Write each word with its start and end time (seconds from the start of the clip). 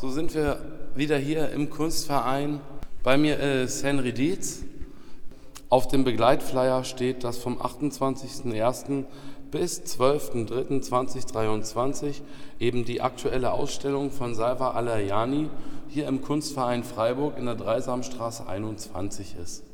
So 0.00 0.10
sind 0.10 0.32
wir 0.32 0.60
wieder 0.94 1.18
hier 1.18 1.50
im 1.50 1.70
Kunstverein. 1.70 2.60
Bei 3.02 3.16
mir 3.16 3.40
ist 3.40 3.82
Henry 3.82 4.12
Dietz. 4.12 4.62
Auf 5.70 5.88
dem 5.88 6.04
Begleitflyer 6.04 6.84
steht, 6.84 7.24
dass 7.24 7.38
vom 7.38 7.60
28.01. 7.60 9.06
bis 9.50 9.80
12.03.2023 9.80 12.20
eben 12.60 12.84
die 12.84 13.00
aktuelle 13.00 13.50
Ausstellung 13.50 14.12
von 14.12 14.36
Salva 14.36 14.70
Alayani 14.70 15.48
hier 15.88 16.06
im 16.06 16.22
Kunstverein 16.22 16.84
Freiburg 16.84 17.36
in 17.36 17.46
der 17.46 17.56
Dreisamstraße 17.56 18.46
21 18.46 19.34
ist. 19.42 19.64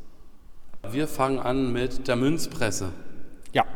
Wir 0.91 1.07
fangen 1.07 1.39
an 1.39 1.71
mit 1.71 2.09
der 2.09 2.17
Münzpresse. 2.17 2.89
Ja, 3.53 3.67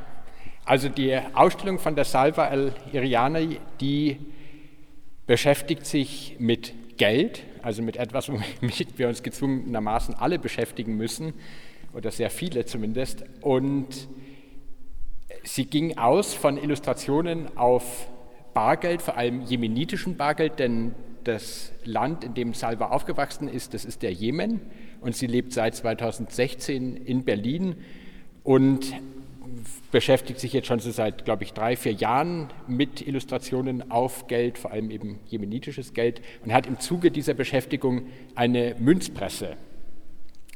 also 0.64 0.88
die 0.88 1.14
Ausstellung 1.34 1.78
von 1.78 1.94
der 1.94 2.06
Salva 2.06 2.46
Al-Iriani, 2.46 3.60
die 3.82 4.18
beschäftigt 5.28 5.86
sich 5.86 6.36
mit 6.40 6.96
Geld, 6.96 7.44
also 7.62 7.82
mit 7.82 7.96
etwas, 7.96 8.28
womit 8.28 8.98
wir 8.98 9.06
uns 9.06 9.22
gezwungenermaßen 9.22 10.14
alle 10.14 10.40
beschäftigen 10.40 10.96
müssen, 10.96 11.34
oder 11.92 12.10
sehr 12.10 12.30
viele 12.30 12.64
zumindest. 12.64 13.24
Und 13.40 14.08
sie 15.44 15.66
ging 15.66 15.96
aus 15.98 16.34
von 16.34 16.56
Illustrationen 16.56 17.56
auf 17.56 18.08
Bargeld, 18.54 19.02
vor 19.02 19.16
allem 19.16 19.42
jemenitischen 19.42 20.16
Bargeld, 20.16 20.58
denn 20.58 20.94
das 21.24 21.72
Land, 21.84 22.24
in 22.24 22.32
dem 22.32 22.54
Salva 22.54 22.86
aufgewachsen 22.86 23.48
ist, 23.48 23.74
das 23.74 23.84
ist 23.84 24.02
der 24.02 24.12
Jemen 24.12 24.62
und 25.02 25.14
sie 25.14 25.26
lebt 25.26 25.52
seit 25.52 25.76
2016 25.76 26.96
in 26.96 27.24
Berlin 27.24 27.76
und 28.44 28.94
beschäftigt 29.90 30.40
sich 30.40 30.52
jetzt 30.52 30.66
schon 30.66 30.80
so 30.80 30.90
seit, 30.90 31.24
glaube 31.24 31.44
ich, 31.44 31.52
drei, 31.52 31.76
vier 31.76 31.92
Jahren 31.92 32.48
mit 32.66 33.06
Illustrationen 33.06 33.90
auf 33.90 34.26
Geld, 34.26 34.58
vor 34.58 34.70
allem 34.70 34.90
eben 34.90 35.20
jemenitisches 35.26 35.94
Geld, 35.94 36.20
und 36.44 36.52
hat 36.52 36.66
im 36.66 36.80
Zuge 36.80 37.10
dieser 37.10 37.34
Beschäftigung 37.34 38.06
eine 38.34 38.74
Münzpresse 38.78 39.56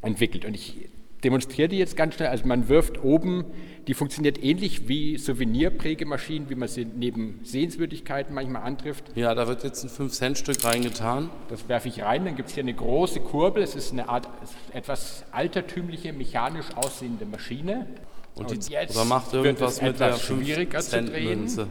entwickelt. 0.02 0.44
Und 0.44 0.54
ich 0.54 0.88
demonstriere 1.24 1.68
die 1.68 1.78
jetzt 1.78 1.96
ganz 1.96 2.14
schnell. 2.14 2.28
Also 2.28 2.46
man 2.46 2.68
wirft 2.68 3.02
oben, 3.02 3.44
die 3.86 3.94
funktioniert 3.94 4.42
ähnlich 4.42 4.88
wie 4.88 5.16
Souvenirprägemaschinen, 5.16 6.50
wie 6.50 6.54
man 6.54 6.68
sie 6.68 6.84
neben 6.84 7.40
Sehenswürdigkeiten 7.42 8.34
manchmal 8.34 8.62
antrifft. 8.62 9.04
Ja, 9.14 9.34
da 9.34 9.46
wird 9.48 9.64
jetzt 9.64 9.84
ein 9.84 9.90
5-Cent-Stück 9.90 10.64
reingetan. 10.64 11.30
Das 11.48 11.68
werfe 11.68 11.88
ich 11.88 12.02
rein, 12.02 12.24
dann 12.24 12.36
gibt 12.36 12.48
es 12.48 12.54
hier 12.54 12.62
eine 12.62 12.74
große 12.74 13.20
Kurbel. 13.20 13.62
Es 13.62 13.74
ist 13.74 13.92
eine 13.92 14.08
Art 14.08 14.28
etwas 14.72 15.24
altertümliche, 15.30 16.12
mechanisch 16.12 16.66
aussehende 16.76 17.26
Maschine. 17.26 17.86
Und, 18.34 18.50
und 18.50 18.68
jetzt 18.68 18.96
oder 18.96 19.04
macht 19.04 19.32
irgendwas 19.32 19.82
mit 19.82 20.00
der 20.00 20.14
5 20.14 20.78
Cent 20.78 21.12
Münze. 21.12 21.68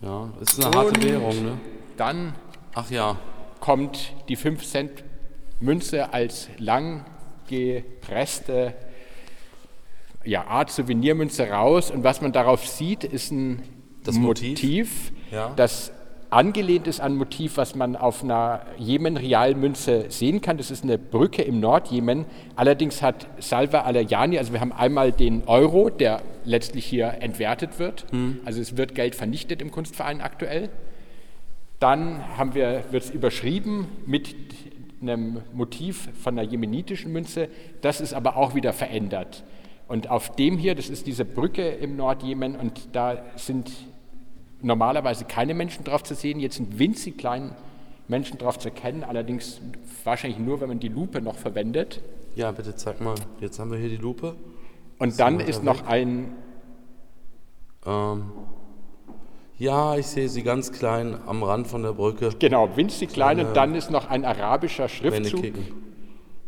Ja, 0.00 0.32
ist 0.40 0.64
eine 0.64 0.76
harte 0.76 1.02
Währung, 1.02 1.44
ne? 1.44 1.60
Dann 1.96 2.34
Ach 2.74 2.90
ja. 2.90 3.18
kommt 3.60 4.12
die 4.28 4.36
5 4.36 4.66
Cent 4.66 5.04
Münze 5.60 6.12
als 6.12 6.48
lang 6.58 7.04
gepresste 7.48 8.74
ja, 10.24 10.46
Art 10.46 10.70
Souvenirmünze 10.70 11.48
raus. 11.48 11.90
Und 11.90 12.04
was 12.04 12.20
man 12.20 12.32
darauf 12.32 12.66
sieht, 12.66 13.04
ist 13.04 13.30
ein 13.30 13.62
das 14.04 14.16
Motiv, 14.16 14.50
Motiv 14.50 15.12
ja. 15.30 15.52
das 15.56 15.92
angelehnt 16.34 16.88
ist 16.88 17.00
an 17.00 17.12
ein 17.12 17.16
Motiv, 17.16 17.56
was 17.56 17.74
man 17.74 17.94
auf 17.94 18.24
einer 18.24 18.62
Jemen-Realmünze 18.78 20.06
sehen 20.08 20.40
kann. 20.40 20.56
Das 20.56 20.70
ist 20.70 20.82
eine 20.82 20.98
Brücke 20.98 21.42
im 21.42 21.60
Nordjemen. 21.60 22.24
Allerdings 22.56 23.02
hat 23.02 23.28
Salva 23.38 23.82
Alayani, 23.82 24.38
also 24.38 24.52
wir 24.52 24.60
haben 24.60 24.72
einmal 24.72 25.12
den 25.12 25.44
Euro, 25.46 25.90
der 25.90 26.22
letztlich 26.44 26.84
hier 26.84 27.18
entwertet 27.20 27.78
wird. 27.78 28.06
Hm. 28.10 28.40
Also 28.44 28.60
es 28.60 28.76
wird 28.76 28.94
Geld 28.94 29.14
vernichtet 29.14 29.62
im 29.62 29.70
Kunstverein 29.70 30.20
aktuell. 30.20 30.70
Dann 31.78 32.36
haben 32.36 32.54
wir, 32.54 32.84
wird 32.90 33.04
es 33.04 33.10
überschrieben 33.10 33.86
mit 34.06 34.34
einem 35.00 35.42
Motiv 35.52 36.08
von 36.20 36.38
einer 36.38 36.48
jemenitischen 36.48 37.12
Münze. 37.12 37.48
Das 37.80 38.00
ist 38.00 38.12
aber 38.12 38.36
auch 38.36 38.54
wieder 38.54 38.72
verändert. 38.72 39.44
Und 39.86 40.10
auf 40.10 40.34
dem 40.34 40.58
hier, 40.58 40.74
das 40.74 40.88
ist 40.88 41.06
diese 41.06 41.24
Brücke 41.24 41.68
im 41.68 41.96
Nordjemen 41.96 42.56
und 42.56 42.88
da 42.92 43.22
sind 43.36 43.70
normalerweise 44.64 45.24
keine 45.24 45.54
Menschen 45.54 45.84
drauf 45.84 46.02
zu 46.02 46.14
sehen, 46.14 46.40
jetzt 46.40 46.56
sind 46.56 46.78
winzig 46.78 47.18
kleine 47.18 47.54
Menschen 48.08 48.38
drauf 48.38 48.58
zu 48.58 48.68
erkennen, 48.68 49.04
allerdings 49.04 49.60
wahrscheinlich 50.04 50.38
nur, 50.38 50.60
wenn 50.60 50.68
man 50.68 50.80
die 50.80 50.88
Lupe 50.88 51.20
noch 51.20 51.36
verwendet. 51.36 52.00
Ja, 52.34 52.50
bitte 52.50 52.74
zeig 52.74 53.00
mal. 53.00 53.14
Jetzt 53.40 53.58
haben 53.58 53.70
wir 53.70 53.78
hier 53.78 53.88
die 53.88 53.96
Lupe. 53.96 54.34
Und 54.98 55.18
dann 55.20 55.40
ist 55.40 55.62
noch 55.62 55.86
ein. 55.86 56.34
Ähm, 57.86 58.32
ja, 59.56 59.96
ich 59.96 60.06
sehe 60.06 60.28
sie 60.28 60.42
ganz 60.42 60.72
klein 60.72 61.16
am 61.26 61.42
Rand 61.42 61.66
von 61.66 61.82
der 61.82 61.92
Brücke. 61.92 62.30
Genau, 62.38 62.76
winzig 62.76 63.10
klein. 63.10 63.40
und 63.40 63.56
dann 63.56 63.74
ist 63.74 63.90
noch 63.90 64.10
ein 64.10 64.24
arabischer 64.24 64.88
Schriftzug, 64.88 65.54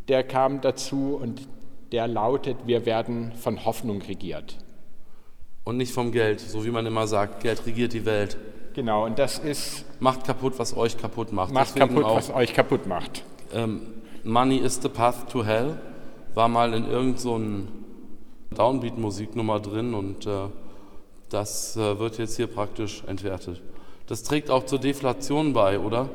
der 0.08 0.24
kam 0.24 0.60
dazu 0.60 1.18
und 1.20 1.48
der 1.92 2.08
lautet: 2.08 2.56
Wir 2.66 2.84
werden 2.84 3.32
von 3.32 3.64
Hoffnung 3.64 4.02
regiert 4.02 4.58
und 5.66 5.76
nicht 5.76 5.92
vom 5.92 6.12
Geld, 6.12 6.40
so 6.40 6.64
wie 6.64 6.70
man 6.70 6.86
immer 6.86 7.08
sagt, 7.08 7.42
Geld 7.42 7.66
regiert 7.66 7.92
die 7.92 8.06
Welt. 8.06 8.38
Genau, 8.72 9.04
und 9.04 9.18
das 9.18 9.40
ist. 9.40 9.84
Macht 10.00 10.24
kaputt, 10.24 10.54
was 10.58 10.76
euch 10.76 10.96
kaputt 10.96 11.32
macht. 11.32 11.52
Macht 11.52 11.74
Deswegen 11.74 11.88
kaputt, 11.88 12.04
auch, 12.04 12.16
was 12.16 12.30
euch 12.30 12.54
kaputt 12.54 12.86
macht. 12.86 13.24
Ähm, 13.52 13.82
Money 14.22 14.58
is 14.58 14.80
the 14.80 14.88
path 14.88 15.28
to 15.28 15.44
hell 15.44 15.76
war 16.34 16.48
mal 16.48 16.72
in 16.74 16.88
irgendeiner 16.88 17.18
so 17.18 17.40
Downbeat-Musiknummer 18.54 19.58
drin 19.58 19.94
und 19.94 20.26
äh, 20.26 20.48
das 21.30 21.76
äh, 21.76 21.98
wird 21.98 22.18
jetzt 22.18 22.36
hier 22.36 22.46
praktisch 22.46 23.02
entwertet. 23.06 23.60
Das 24.06 24.22
trägt 24.22 24.50
auch 24.50 24.66
zur 24.66 24.78
Deflation 24.78 25.52
bei, 25.52 25.80
oder? 25.80 26.08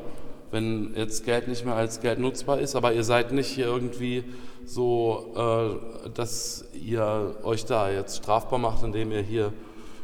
Wenn 0.52 0.94
jetzt 0.96 1.26
Geld 1.26 1.48
nicht 1.48 1.66
mehr 1.66 1.76
als 1.76 2.02
Geld 2.02 2.20
nutzbar 2.20 2.60
ist, 2.60 2.76
aber 2.76 2.94
ihr 2.94 3.04
seid 3.04 3.32
nicht 3.32 3.48
hier 3.48 3.66
irgendwie 3.66 4.24
so, 4.66 5.34
äh, 5.36 6.10
dass 6.10 6.66
ihr 6.74 7.36
euch 7.44 7.66
da 7.66 7.92
jetzt 7.92 8.18
strafbar 8.18 8.60
macht, 8.60 8.84
indem 8.84 9.12
ihr 9.12 9.22
hier 9.22 9.52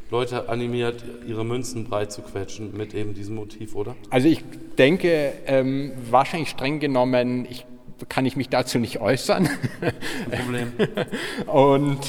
Leute 0.09 0.47
animiert, 0.47 1.03
ihre 1.27 1.43
Münzen 1.43 1.83
breit 1.83 2.13
zu 2.13 2.21
quetschen 2.21 2.71
mit 2.75 2.93
eben 2.93 3.13
diesem 3.13 3.35
Motiv, 3.35 3.75
oder? 3.75 3.93
Also 4.09 4.29
ich 4.29 4.41
denke, 4.77 5.33
ähm, 5.45 5.91
wahrscheinlich 6.09 6.49
streng 6.49 6.79
genommen, 6.79 7.45
ich, 7.49 7.65
kann 8.07 8.25
ich 8.25 8.37
mich 8.37 8.47
dazu 8.47 8.79
nicht 8.79 9.01
äußern. 9.01 9.49
Problem. 10.31 10.71
Und 11.47 11.99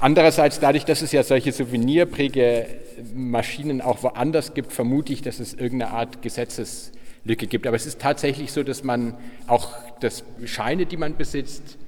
andererseits, 0.00 0.58
dadurch, 0.58 0.84
dass 0.84 1.02
es 1.02 1.12
ja 1.12 1.22
solche 1.22 1.52
Souvenirprägemaschinen 1.52 3.80
auch 3.80 4.02
woanders 4.02 4.54
gibt, 4.54 4.72
vermute 4.72 5.12
ich, 5.12 5.22
dass 5.22 5.38
es 5.38 5.54
irgendeine 5.54 5.92
Art 5.92 6.20
Gesetzes 6.20 6.90
Lücke 7.28 7.46
gibt. 7.46 7.66
Aber 7.66 7.76
es 7.76 7.86
ist 7.86 8.00
tatsächlich 8.00 8.52
so, 8.52 8.62
dass 8.62 8.82
man 8.82 9.16
auch 9.46 9.72
das 10.00 10.24
Scheine, 10.44 10.86
die 10.86 10.96
man 10.96 11.16
besitzt, 11.16 11.78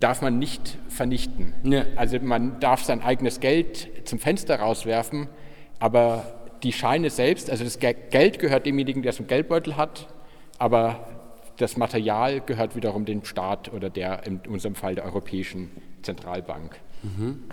darf 0.00 0.22
man 0.22 0.38
nicht 0.38 0.76
vernichten. 0.88 1.54
Ja. 1.64 1.84
Also 1.96 2.18
man 2.20 2.60
darf 2.60 2.84
sein 2.84 3.02
eigenes 3.02 3.40
Geld 3.40 3.88
zum 4.04 4.18
Fenster 4.18 4.60
rauswerfen, 4.60 5.28
aber 5.78 6.34
die 6.62 6.72
Scheine 6.72 7.10
selbst, 7.10 7.50
also 7.50 7.64
das 7.64 7.78
Geld 7.78 8.38
gehört 8.38 8.66
demjenigen, 8.66 9.02
der 9.02 9.10
es 9.10 9.20
im 9.20 9.26
Geldbeutel 9.26 9.76
hat, 9.76 10.08
aber 10.58 11.06
das 11.56 11.76
Material 11.76 12.40
gehört 12.40 12.76
wiederum 12.76 13.04
dem 13.04 13.24
Staat 13.24 13.72
oder 13.72 13.90
der 13.90 14.26
in 14.26 14.40
unserem 14.48 14.74
Fall 14.74 14.94
der 14.94 15.04
Europäischen 15.04 15.70
Zentralbank. 16.02 16.76
Mhm. 17.02 17.44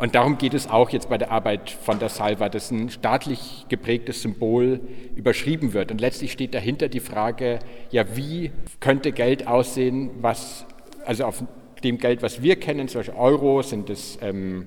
Und 0.00 0.14
darum 0.14 0.38
geht 0.38 0.54
es 0.54 0.68
auch 0.68 0.90
jetzt 0.90 1.10
bei 1.10 1.18
der 1.18 1.30
Arbeit 1.30 1.70
von 1.70 1.98
der 1.98 2.08
Salva, 2.08 2.48
dass 2.48 2.70
ein 2.70 2.88
staatlich 2.88 3.66
geprägtes 3.68 4.22
Symbol 4.22 4.80
überschrieben 5.14 5.74
wird. 5.74 5.92
Und 5.92 6.00
letztlich 6.00 6.32
steht 6.32 6.54
dahinter 6.54 6.88
die 6.88 7.00
Frage, 7.00 7.58
ja, 7.90 8.16
wie 8.16 8.50
könnte 8.80 9.12
Geld 9.12 9.46
aussehen, 9.46 10.10
was, 10.22 10.66
also 11.04 11.24
auf 11.24 11.44
dem 11.84 11.98
Geld, 11.98 12.22
was 12.22 12.42
wir 12.42 12.56
kennen, 12.56 12.88
zum 12.88 13.00
Beispiel 13.00 13.18
Euro, 13.18 13.60
sind 13.60 13.90
es 13.90 14.18
ähm, 14.22 14.66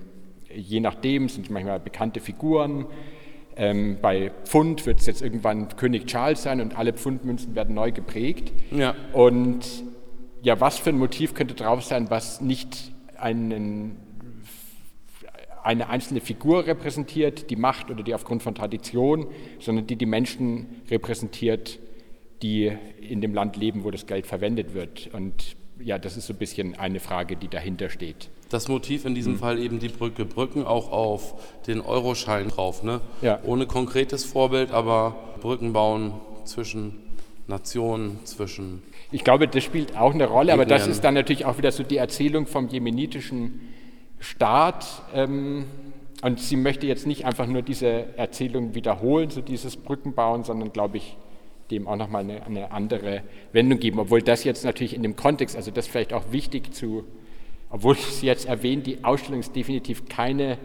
je 0.56 0.80
nachdem, 0.80 1.30
sind 1.30 1.50
manchmal 1.50 1.80
bekannte 1.80 2.20
Figuren. 2.20 2.86
Ähm, 3.56 3.98
bei 4.02 4.32
Pfund 4.46 4.86
wird 4.86 5.00
es 5.00 5.06
jetzt 5.06 5.22
irgendwann 5.22 5.68
König 5.76 6.08
Charles 6.08 6.44
sein 6.44 6.60
und 6.62 6.78
alle 6.78 6.94
Pfundmünzen 6.94 7.56
werden 7.56 7.76
neu 7.76 7.92
geprägt. 7.92 8.52
Ja. 8.72 8.96
Und 9.14 9.66
ja, 10.42 10.60
was 10.60 10.78
für 10.78 10.90
ein 10.90 10.98
Motiv 10.98 11.34
könnte 11.34 11.54
drauf 11.54 11.84
sein, 11.84 12.10
was 12.10 12.42
nicht 12.42 12.92
einen 13.18 13.98
eine 15.64 15.90
einzelne 15.90 16.20
Figur 16.20 16.68
repräsentiert, 16.68 17.50
die 17.50 17.56
Macht 17.56 17.90
oder 17.90 18.04
die 18.04 18.14
aufgrund 18.14 18.44
von 18.44 18.54
Tradition, 18.54 19.28
sondern 19.60 19.88
die 19.88 19.96
die 19.96 20.06
Menschen 20.06 20.82
repräsentiert, 20.92 21.80
die 22.42 22.72
in 23.02 23.22
dem 23.22 23.34
Land 23.34 23.56
leben, 23.56 23.84
wo 23.84 23.92
das 23.92 24.06
Geld 24.06 24.28
verwendet 24.28 24.74
wird. 24.74 25.10
Und 25.14 25.56
ja, 25.80 25.98
das 25.98 26.18
ist 26.18 26.28
so 26.28 26.34
ein 26.34 26.38
bisschen 26.38 26.76
eine 26.78 27.00
Frage, 27.00 27.36
die 27.38 27.48
dahinter 27.48 27.90
steht. 27.90 28.30
Das 28.50 28.68
Motiv 28.68 29.06
in 29.06 29.16
diesem 29.16 29.34
mhm. 29.34 29.40
Fall 29.40 29.60
eben 29.60 29.80
die 29.80 29.88
Brücke. 29.88 30.26
Brücken 30.26 30.66
auch 30.66 30.92
auf 30.92 31.34
den 31.66 31.82
Euroschein 31.82 32.50
drauf, 32.50 32.84
ne? 32.84 33.02
Ja. 33.22 33.40
Ohne 33.44 33.66
konkretes 33.66 34.26
Vorbild, 34.26 34.72
aber 34.72 35.16
Brücken 35.42 35.74
bauen 35.74 36.14
zwischen 36.44 36.96
Nationen, 37.48 38.20
zwischen. 38.26 38.84
Ich 39.12 39.24
glaube, 39.24 39.48
das 39.48 39.64
spielt 39.64 39.98
auch 39.98 40.14
eine 40.14 40.28
Rolle, 40.28 40.54
aber 40.54 40.66
das 40.66 40.88
ist 40.88 41.04
dann 41.04 41.14
natürlich 41.14 41.46
auch 41.46 41.58
wieder 41.58 41.72
so 41.72 41.84
die 41.84 41.98
Erzählung 41.98 42.46
vom 42.46 42.68
jemenitischen 42.68 43.73
Staat, 44.24 44.86
ähm, 45.14 45.66
und 46.24 46.40
sie 46.40 46.56
möchte 46.56 46.88
jetzt 46.88 47.06
nicht 47.06 47.26
einfach 47.26 47.48
nur 47.48 47.62
diese 47.62 48.18
Erzählung 48.18 48.76
wiederholen, 48.76 49.30
so 49.30 49.42
dieses 49.42 49.76
Brückenbauen, 49.76 50.46
sondern, 50.46 50.72
glaube 50.72 50.98
ich, 50.98 51.18
dem 51.70 51.88
auch 51.88 51.98
nochmal 51.98 52.22
eine, 52.22 52.46
eine 52.46 52.72
andere 52.72 53.24
Wendung 53.52 53.80
geben. 53.80 54.00
Obwohl 54.00 54.22
das 54.22 54.46
jetzt 54.46 54.64
natürlich 54.64 54.94
in 54.94 55.04
dem 55.04 55.18
Kontext, 55.18 55.56
also 55.58 55.72
das 55.72 55.88
vielleicht 55.88 56.14
auch 56.14 56.32
wichtig 56.32 56.74
zu, 56.74 57.04
obwohl 57.70 57.96
ich 57.96 58.08
es 58.08 58.22
jetzt 58.22 58.46
erwähne, 58.46 58.84
die 58.84 59.04
Ausstellung 59.04 59.42
ist 59.42 59.56
definitiv 59.56 60.08
keine, 60.08 60.58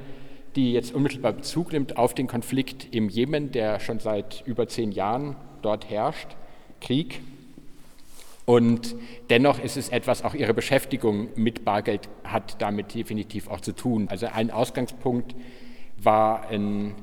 die 0.54 0.72
jetzt 0.72 0.94
unmittelbar 0.94 1.32
Bezug 1.32 1.72
nimmt 1.72 1.96
auf 1.96 2.14
den 2.14 2.28
Konflikt 2.28 2.94
im 2.94 3.08
Jemen, 3.08 3.50
der 3.50 3.80
schon 3.80 3.98
seit 3.98 4.44
über 4.46 4.68
zehn 4.68 4.92
Jahren 4.92 5.36
dort 5.62 5.90
herrscht, 5.90 6.36
Krieg. 6.80 7.20
Und 8.48 8.96
dennoch 9.28 9.62
ist 9.62 9.76
es 9.76 9.90
etwas, 9.90 10.24
auch 10.24 10.32
ihre 10.32 10.54
Beschäftigung 10.54 11.28
mit 11.36 11.66
Bargeld 11.66 12.08
hat 12.24 12.62
damit 12.62 12.94
definitiv 12.94 13.46
auch 13.48 13.60
zu 13.60 13.72
tun. 13.72 14.08
Also 14.08 14.24
ein 14.24 14.50
Ausgangspunkt 14.50 15.34
war 16.02 16.48
ein 16.48 16.94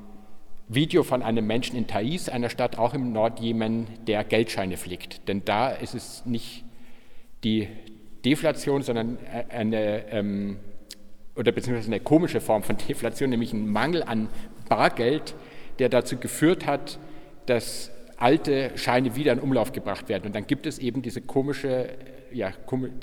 Video 0.70 1.04
von 1.04 1.22
einem 1.22 1.46
Menschen 1.46 1.78
in 1.78 1.86
Thais, 1.86 2.30
einer 2.30 2.50
Stadt 2.50 2.80
auch 2.80 2.96
im 2.96 3.14
Nordjemen, 3.14 3.86
der 4.08 4.24
Geldscheine 4.24 4.76
flickt. 4.76 5.28
Denn 5.28 5.46
da 5.46 5.70
ist 5.70 5.94
es 5.94 6.26
nicht 6.26 6.66
die 7.44 7.68
Deflation, 8.26 8.82
sondern 8.82 9.20
eine, 9.50 10.12
ähm, 10.12 10.58
oder 11.36 11.52
beziehungsweise 11.52 11.90
eine 11.90 12.00
komische 12.00 12.42
Form 12.42 12.64
von 12.64 12.76
Deflation, 12.90 13.30
nämlich 13.30 13.54
ein 13.54 13.70
Mangel 13.70 14.02
an 14.02 14.30
Bargeld, 14.68 15.36
der 15.78 15.90
dazu 15.90 16.18
geführt 16.18 16.66
hat, 16.66 16.98
dass 17.46 17.92
alte 18.18 18.72
Scheine 18.76 19.16
wieder 19.16 19.34
in 19.34 19.40
Umlauf 19.40 19.72
gebracht 19.72 20.10
werden. 20.10 20.26
Und 20.28 20.36
dann 20.36 20.48
gibt 20.48 20.66
es 20.66 20.80
eben 20.80 21.02
diese 21.02 21.22
komische, 21.22 21.90
ja, 22.32 22.54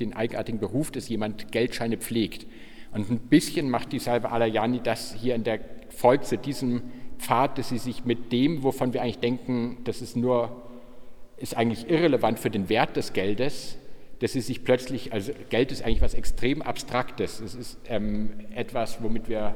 den 0.01 0.15
eigenartigen 0.15 0.61
Beruf, 0.61 0.91
dass 0.91 1.09
jemand 1.09 1.53
Geldscheine 1.53 1.99
pflegt. 1.99 2.47
Und 2.93 3.11
ein 3.11 3.19
bisschen 3.19 3.71
macht 3.71 3.93
die 3.93 3.99
Salve 3.99 4.31
Alayani 4.31 4.81
das 4.83 5.15
hier 5.15 5.35
in 5.35 5.45
der 5.45 5.61
folgt 5.89 6.27
zu 6.27 6.39
diesem 6.39 6.83
Pfad, 7.19 7.59
dass 7.59 7.69
sie 7.69 7.79
sich 7.79 8.05
mit 8.05 8.33
dem, 8.33 8.63
wovon 8.63 8.93
wir 8.93 9.03
eigentlich 9.03 9.19
denken, 9.19 9.79
das 9.85 10.03
ist 10.03 10.17
nur, 10.17 10.63
ist 11.37 11.57
eigentlich 11.57 11.89
irrelevant 11.89 12.39
für 12.39 12.51
den 12.51 12.69
Wert 12.69 12.97
des 12.97 13.13
Geldes, 13.13 13.79
dass 14.21 14.33
sie 14.33 14.41
sich 14.41 14.65
plötzlich, 14.65 15.13
also 15.13 15.33
Geld 15.51 15.73
ist 15.73 15.85
eigentlich 15.85 16.01
was 16.01 16.15
extrem 16.15 16.63
Abstraktes. 16.63 17.41
Es 17.41 17.55
ist 17.55 17.79
ähm, 17.89 18.31
etwas, 18.55 19.03
womit 19.03 19.29
wir 19.29 19.55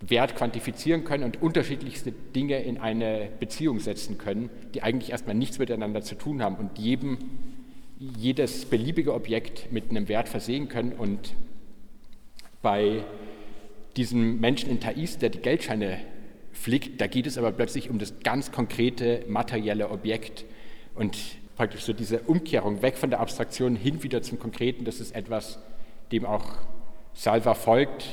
Wert 0.00 0.36
quantifizieren 0.36 1.04
können 1.04 1.24
und 1.24 1.42
unterschiedlichste 1.42 2.12
Dinge 2.12 2.62
in 2.62 2.78
eine 2.78 3.28
Beziehung 3.40 3.80
setzen 3.80 4.18
können, 4.18 4.50
die 4.74 4.82
eigentlich 4.82 5.10
erstmal 5.10 5.34
nichts 5.34 5.58
miteinander 5.58 6.02
zu 6.02 6.14
tun 6.14 6.42
haben 6.42 6.56
und 6.56 6.78
jedem, 6.78 7.18
jedes 7.98 8.64
beliebige 8.66 9.12
Objekt 9.12 9.72
mit 9.72 9.90
einem 9.90 10.08
Wert 10.08 10.28
versehen 10.28 10.68
können. 10.68 10.92
Und 10.92 11.34
bei 12.62 13.04
diesem 13.96 14.38
Menschen 14.40 14.70
in 14.70 14.80
Thais, 14.80 15.18
der 15.18 15.30
die 15.30 15.40
Geldscheine 15.40 15.98
flickt, 16.52 17.00
da 17.00 17.06
geht 17.06 17.26
es 17.26 17.38
aber 17.38 17.50
plötzlich 17.52 17.90
um 17.90 17.98
das 17.98 18.20
ganz 18.20 18.52
konkrete 18.52 19.24
materielle 19.26 19.90
Objekt 19.90 20.44
und 20.94 21.16
praktisch 21.56 21.82
so 21.82 21.92
diese 21.92 22.20
Umkehrung 22.20 22.82
weg 22.82 22.96
von 22.96 23.10
der 23.10 23.20
Abstraktion 23.20 23.74
hin 23.74 24.02
wieder 24.02 24.22
zum 24.22 24.38
Konkreten, 24.38 24.84
das 24.84 25.00
ist 25.00 25.14
etwas, 25.14 25.58
dem 26.12 26.24
auch 26.24 26.44
Salva 27.14 27.54
folgt, 27.54 28.06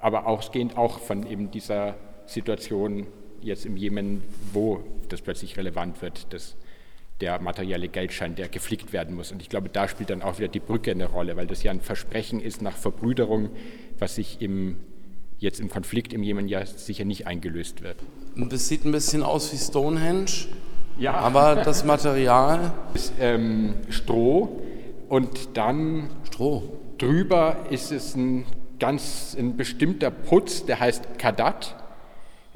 aber 0.00 0.26
ausgehend 0.26 0.76
auch 0.76 0.98
von 0.98 1.26
eben 1.28 1.50
dieser 1.50 1.94
Situation 2.26 3.06
jetzt 3.40 3.66
im 3.66 3.76
Jemen, 3.76 4.22
wo 4.52 4.80
das 5.08 5.22
plötzlich 5.22 5.56
relevant 5.56 6.02
wird, 6.02 6.32
dass 6.32 6.56
der 7.20 7.40
materielle 7.40 7.88
Geldschein, 7.88 8.36
der 8.36 8.48
geflickt 8.48 8.92
werden 8.92 9.16
muss. 9.16 9.32
Und 9.32 9.42
ich 9.42 9.48
glaube, 9.48 9.68
da 9.68 9.88
spielt 9.88 10.10
dann 10.10 10.22
auch 10.22 10.38
wieder 10.38 10.48
die 10.48 10.60
Brücke 10.60 10.92
eine 10.92 11.06
Rolle, 11.06 11.36
weil 11.36 11.46
das 11.46 11.62
ja 11.62 11.72
ein 11.72 11.80
Versprechen 11.80 12.40
ist 12.40 12.62
nach 12.62 12.76
Verbrüderung, 12.76 13.50
was 13.98 14.14
sich 14.14 14.40
im, 14.40 14.76
jetzt 15.38 15.58
im 15.58 15.68
Konflikt 15.68 16.12
im 16.12 16.22
Jemen 16.22 16.48
ja 16.48 16.64
sicher 16.64 17.04
nicht 17.04 17.26
eingelöst 17.26 17.82
wird. 17.82 17.96
Das 18.36 18.68
sieht 18.68 18.84
ein 18.84 18.92
bisschen 18.92 19.24
aus 19.24 19.52
wie 19.52 19.56
Stonehenge, 19.56 20.30
ja. 20.98 21.14
aber 21.14 21.56
das 21.56 21.84
Material 21.84 22.72
ist 22.94 23.12
ähm, 23.18 23.74
Stroh 23.88 24.62
und 25.08 25.56
dann 25.56 26.10
Stroh. 26.24 26.62
drüber 26.98 27.66
ist 27.70 27.90
es 27.90 28.14
ein 28.14 28.44
ganz 28.78 29.36
ein 29.38 29.56
bestimmter 29.56 30.10
Putz, 30.10 30.64
der 30.66 30.80
heißt 30.80 31.18
Kadat, 31.18 31.76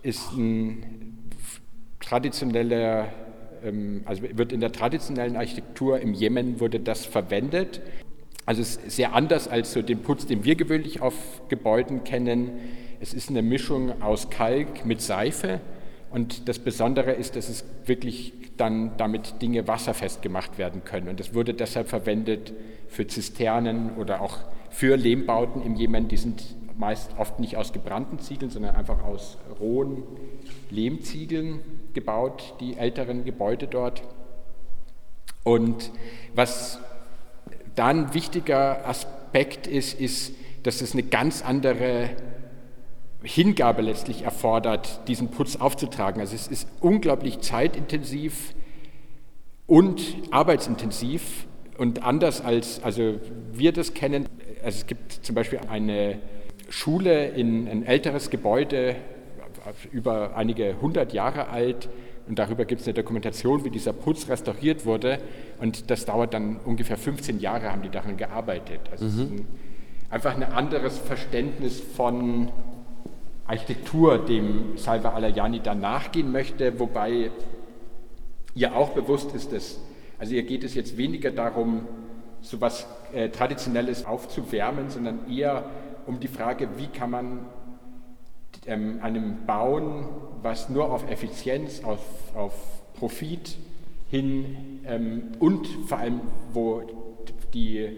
ist 0.03 0.33
ein 0.33 1.31
traditioneller, 2.01 3.09
ähm, 3.65 4.03
also 4.05 4.23
wird 4.23 4.53
in 4.53 4.61
der 4.61 4.73
traditionellen 4.73 5.37
Architektur 5.37 6.01
im 6.01 6.15
Jemen 6.15 6.61
wurde 6.61 6.81
das 6.81 7.07
verwendet. 7.07 7.81
Also 8.45 8.61
es 8.61 8.77
ist 8.77 8.97
sehr 8.97 9.15
anders 9.15 9.47
als 9.47 9.73
so 9.73 9.83
den 9.83 10.03
Putz, 10.03 10.27
den 10.27 10.45
wir 10.45 10.57
gewöhnlich 10.57 11.01
auf 11.01 11.15
Gebäuden 11.49 12.03
kennen. 12.03 12.51
Es 13.01 13.15
ist 13.15 13.31
eine 13.31 13.43
Mischung 13.43 14.03
aus 14.03 14.31
Kalk 14.31 14.85
mit 14.85 15.01
Seife 15.01 15.61
und 16.11 16.49
das 16.49 16.59
Besondere 16.59 17.13
ist, 17.13 17.37
dass 17.37 17.49
es 17.49 17.65
wirklich 17.87 18.33
dann 18.57 18.97
damit 18.97 19.41
Dinge 19.41 19.67
wasserfest 19.67 20.23
gemacht 20.23 20.59
werden 20.59 20.85
können. 20.85 21.09
Und 21.09 21.21
es 21.21 21.35
wurde 21.35 21.55
deshalb 21.55 21.89
verwendet 21.89 22.53
für 22.89 23.07
Zisternen 23.07 23.97
oder 23.97 24.21
auch 24.21 24.39
für 24.73 24.97
Lehmbauten 24.97 25.63
im 25.63 25.77
Jemen. 25.77 26.09
Die 26.09 26.17
sind 26.17 26.43
meist 26.77 27.13
oft 27.19 27.39
nicht 27.39 27.57
aus 27.57 27.73
gebrannten 27.73 28.19
Ziegeln, 28.19 28.51
sondern 28.51 28.75
einfach 28.75 29.05
aus 29.05 29.39
rohen 29.61 30.03
Lehmziegeln 30.71 31.61
gebaut, 31.95 32.55
die 32.61 32.77
älteren 32.77 33.25
Gebäude 33.25 33.69
dort. 33.69 34.03
Und 35.45 35.91
was 36.35 36.81
dann 37.75 38.07
ein 38.07 38.15
wichtiger 38.15 38.87
Aspekt 38.89 39.67
ist, 39.67 40.01
ist, 40.01 40.35
dass 40.63 40.81
es 40.81 40.93
eine 40.93 41.03
ganz 41.03 41.43
andere 41.43 42.11
Hingabe 43.23 43.83
letztlich 43.83 44.23
erfordert, 44.23 45.07
diesen 45.09 45.29
Putz 45.29 45.57
aufzutragen. 45.57 46.21
Also 46.21 46.35
es 46.35 46.49
ist 46.49 46.69
unglaublich 46.81 47.41
zeitintensiv 47.41 48.55
und 49.67 50.03
arbeitsintensiv 50.31 51.47
und 51.79 52.03
anders 52.03 52.41
als 52.41 52.83
also 52.83 53.21
wir 53.53 53.73
das 53.73 53.95
kennen. 53.95 54.29
Also 54.65 54.79
es 54.79 54.87
gibt 54.87 55.13
zum 55.13 55.35
Beispiel 55.35 55.61
eine 55.69 56.19
Schule 56.69 57.29
in 57.29 57.69
ein 57.69 57.85
älteres 57.85 58.31
Gebäude, 58.31 58.97
über 59.93 60.37
einige 60.37 60.81
hundert 60.81 61.13
Jahre 61.13 61.49
alt, 61.49 61.89
und 62.29 62.39
darüber 62.39 62.65
gibt 62.65 62.81
es 62.81 62.87
eine 62.87 62.95
Dokumentation, 62.95 63.65
wie 63.65 63.71
dieser 63.71 63.93
Putz 63.93 64.29
restauriert 64.29 64.87
wurde. 64.87 65.19
Und 65.61 65.91
das 65.91 66.05
dauert 66.05 66.35
dann 66.35 66.57
ungefähr 66.65 66.97
15 66.97 67.41
Jahre, 67.41 67.73
haben 67.73 67.83
die 67.83 67.91
daran 67.91 68.17
gearbeitet. 68.17 68.81
Also 68.91 69.07
mhm. 69.07 69.21
ein, 69.21 69.47
einfach 70.11 70.37
ein 70.37 70.45
anderes 70.45 70.99
Verständnis 70.99 71.81
von 71.81 72.49
Architektur, 73.47 74.19
dem 74.19 74.77
Salva 74.77 75.11
Alayani 75.11 75.61
da 75.61 75.75
nachgehen 75.75 76.31
möchte, 76.31 76.79
wobei 76.79 77.31
ihr 78.55 78.77
auch 78.77 78.91
bewusst 78.91 79.35
ist, 79.35 79.53
dass, 79.53 79.81
also 80.19 80.35
ihr 80.35 80.45
geht 80.45 80.63
es 80.63 80.75
jetzt 80.75 80.97
weniger 80.97 81.33
darum, 81.33 81.87
so 82.43 82.57
etwas 82.57 82.87
äh, 83.13 83.29
Traditionelles 83.31 84.05
aufzuwärmen, 84.05 84.91
sondern 84.91 85.31
eher 85.31 85.65
um 86.07 86.21
die 86.21 86.29
Frage, 86.29 86.69
wie 86.77 86.89
kann 86.89 87.11
man 87.11 87.47
ähm, 88.67 88.99
einem 89.03 89.47
Bauen, 89.47 90.07
was 90.43 90.69
nur 90.69 90.91
auf 90.93 91.09
Effizienz, 91.09 91.83
auf, 91.85 92.01
auf 92.35 92.53
Profit 92.95 93.57
hin 94.11 94.81
ähm, 94.87 95.33
und 95.39 95.67
vor 95.87 95.99
allem, 95.99 96.21
wo 96.53 96.83
die 97.55 97.89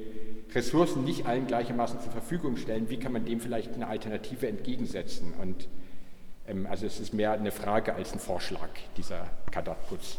Ressourcen 0.55 1.05
nicht 1.05 1.27
allen 1.27 1.47
gleichermaßen 1.47 2.01
zur 2.01 2.13
Verfügung 2.13 2.57
stellen, 2.57 2.89
wie 2.89 2.99
kann 2.99 3.13
man 3.13 3.25
dem 3.25 3.41
vielleicht 3.41 3.75
eine 3.75 3.89
Alternative 3.89 4.47
entgegensetzen? 4.47 5.35
Und 5.41 5.69
ähm, 6.47 6.67
also 6.71 6.87
es 6.87 7.01
ist 7.01 7.15
mehr 7.15 7.33
eine 7.33 7.51
Frage 7.51 7.95
als 7.95 8.13
ein 8.13 8.21
Vorschlag, 8.21 8.69
dieser 8.97 9.27
Kadatputz. 9.51 10.19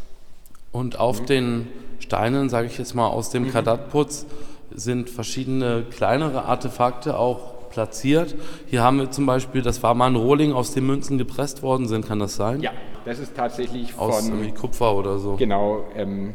Und 0.75 0.99
auf 0.99 1.21
mhm. 1.21 1.25
den 1.27 1.67
Steinen, 1.99 2.49
sage 2.49 2.67
ich 2.67 2.77
jetzt 2.77 2.95
mal, 2.95 3.07
aus 3.07 3.29
dem 3.29 3.43
mhm. 3.43 3.51
Kadatputz 3.51 4.25
sind 4.73 5.09
verschiedene 5.09 5.85
kleinere 5.89 6.43
Artefakte 6.43 7.17
auch 7.17 7.69
platziert. 7.69 8.35
Hier 8.65 8.83
haben 8.83 8.97
wir 8.99 9.09
zum 9.09 9.25
Beispiel, 9.25 9.61
das 9.61 9.81
war 9.83 9.93
mal 9.93 10.07
ein 10.07 10.17
Rohling, 10.17 10.51
aus 10.51 10.73
dem 10.73 10.87
Münzen 10.87 11.17
gepresst 11.17 11.63
worden 11.63 11.87
sind, 11.87 12.05
kann 12.05 12.19
das 12.19 12.35
sein? 12.35 12.61
Ja, 12.61 12.73
das 13.05 13.19
ist 13.19 13.37
tatsächlich 13.37 13.93
von... 13.93 14.11
Aus 14.11 14.29
Kupfer 14.59 14.97
oder 14.97 15.17
so. 15.17 15.37
Genau, 15.37 15.85
ähm, 15.95 16.33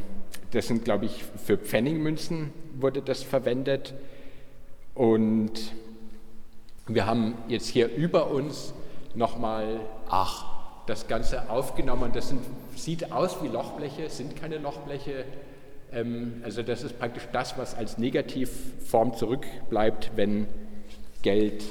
das 0.53 0.69
sind, 0.69 0.87
glaube 0.87 1.05
ich, 1.05 1.23
für 1.45 1.59
Pfennigmünzen 1.59 2.51
wurde 2.81 3.03
das 3.03 3.23
verwendet. 3.23 3.93
Und 4.95 5.53
wir 6.87 7.05
haben 7.05 7.35
jetzt 7.47 7.69
hier 7.69 7.95
über 7.95 8.31
uns 8.31 8.73
nochmal 9.15 9.81
das 10.91 11.07
Ganze 11.07 11.49
aufgenommen. 11.49 12.11
Das 12.13 12.29
sind, 12.29 12.41
sieht 12.75 13.13
aus 13.13 13.43
wie 13.43 13.49
Lochbleche, 13.49 14.11
sind 14.11 14.35
keine 14.35 14.59
Lochbleche. 14.59 15.25
Ähm, 15.93 16.43
also 16.45 16.63
das 16.63 16.83
ist 16.83 16.99
praktisch 16.99 17.29
das, 17.33 17.57
was 17.57 17.75
als 17.75 17.97
Negativform 17.97 19.15
zurückbleibt, 19.15 20.11
wenn 20.17 20.49
Geld 21.23 21.63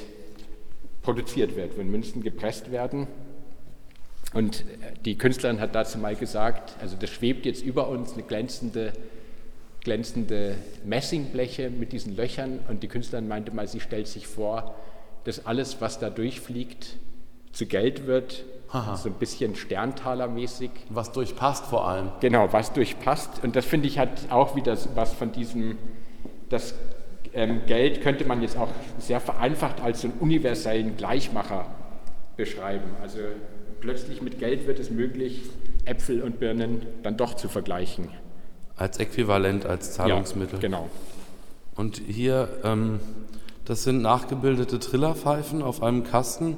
produziert 1.02 1.54
wird, 1.54 1.76
wenn 1.76 1.90
Münzen 1.90 2.22
gepresst 2.22 2.72
werden. 2.72 3.06
Und 4.32 4.64
die 5.04 5.18
Künstlerin 5.18 5.60
hat 5.60 5.74
dazu 5.74 5.98
mal 5.98 6.16
gesagt, 6.16 6.74
also 6.80 6.96
das 6.96 7.10
schwebt 7.10 7.44
jetzt 7.44 7.62
über 7.62 7.88
uns 7.88 8.14
eine 8.14 8.22
glänzende, 8.22 8.92
glänzende 9.82 10.54
Messingbleche 10.84 11.68
mit 11.68 11.92
diesen 11.92 12.16
Löchern 12.16 12.60
und 12.68 12.82
die 12.82 12.88
Künstlerin 12.88 13.28
meinte 13.28 13.52
mal, 13.52 13.66
sie 13.66 13.80
stellt 13.80 14.06
sich 14.06 14.26
vor, 14.26 14.76
dass 15.24 15.44
alles, 15.46 15.80
was 15.80 15.98
da 15.98 16.08
durchfliegt, 16.08 16.96
zu 17.52 17.66
Geld 17.66 18.06
wird. 18.06 18.44
Aha. 18.72 18.96
So 18.96 19.08
ein 19.08 19.14
bisschen 19.14 19.54
Sterntaler-mäßig. 19.54 20.70
Was 20.90 21.12
durchpasst 21.12 21.66
vor 21.66 21.88
allem. 21.88 22.10
Genau, 22.20 22.52
was 22.52 22.72
durchpasst. 22.72 23.42
Und 23.42 23.56
das 23.56 23.64
finde 23.66 23.88
ich 23.88 23.98
hat 23.98 24.30
auch 24.30 24.54
wieder 24.54 24.76
was 24.94 25.12
von 25.12 25.32
diesem, 25.32 25.76
das 26.48 26.74
ähm, 27.32 27.62
Geld 27.66 28.00
könnte 28.02 28.24
man 28.24 28.42
jetzt 28.42 28.56
auch 28.56 28.68
sehr 28.98 29.20
vereinfacht 29.20 29.80
als 29.80 30.02
so 30.02 30.08
einen 30.08 30.18
universellen 30.18 30.96
Gleichmacher 30.96 31.66
beschreiben. 32.36 32.90
Also 33.02 33.18
plötzlich 33.80 34.22
mit 34.22 34.38
Geld 34.38 34.66
wird 34.66 34.78
es 34.78 34.90
möglich, 34.90 35.42
Äpfel 35.84 36.22
und 36.22 36.38
Birnen 36.38 36.86
dann 37.02 37.16
doch 37.16 37.34
zu 37.34 37.48
vergleichen. 37.48 38.08
Als 38.76 38.98
Äquivalent, 38.98 39.66
als 39.66 39.92
Zahlungsmittel. 39.92 40.54
Ja, 40.54 40.60
genau. 40.60 40.90
Und 41.74 42.00
hier, 42.06 42.48
ähm, 42.64 43.00
das 43.64 43.84
sind 43.84 44.02
nachgebildete 44.02 44.78
Trillerpfeifen 44.78 45.62
auf 45.62 45.82
einem 45.82 46.04
Kasten 46.04 46.56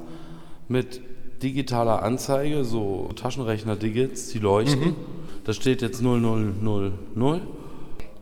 mit 0.67 1.01
digitaler 1.43 2.01
Anzeige, 2.03 2.63
so 2.63 3.09
Taschenrechner-Digits, 3.15 4.29
die 4.29 4.39
leuchten. 4.39 4.89
Mhm. 4.89 4.95
Da 5.43 5.53
steht 5.53 5.81
jetzt 5.81 6.01
0000. 6.01 7.41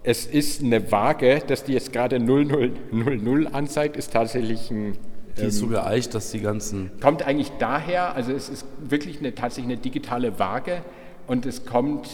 Es 0.04 0.26
ist 0.26 0.64
eine 0.64 0.92
Waage, 0.92 1.44
dass 1.46 1.64
die 1.64 1.74
jetzt 1.74 1.94
gerade 1.94 2.20
0000 2.20 3.54
anzeigt, 3.54 3.96
ist 3.96 4.12
tatsächlich 4.12 4.72
ein 4.72 4.98
die 5.38 5.46
ist 5.46 5.60
so 5.60 5.66
ähm, 5.66 5.72
geeicht, 5.72 6.14
dass 6.14 6.32
die 6.32 6.42
ganzen. 6.42 6.92
Kommt 7.00 7.24
eigentlich 7.24 7.52
daher, 7.60 8.16
also 8.16 8.32
es 8.32 8.50
ist 8.50 8.66
wirklich 8.84 9.20
eine, 9.20 9.34
tatsächlich 9.34 9.72
eine 9.72 9.82
digitale 9.82 10.40
Waage 10.40 10.84
und 11.28 11.46
es 11.46 11.66
kommt, 11.66 12.10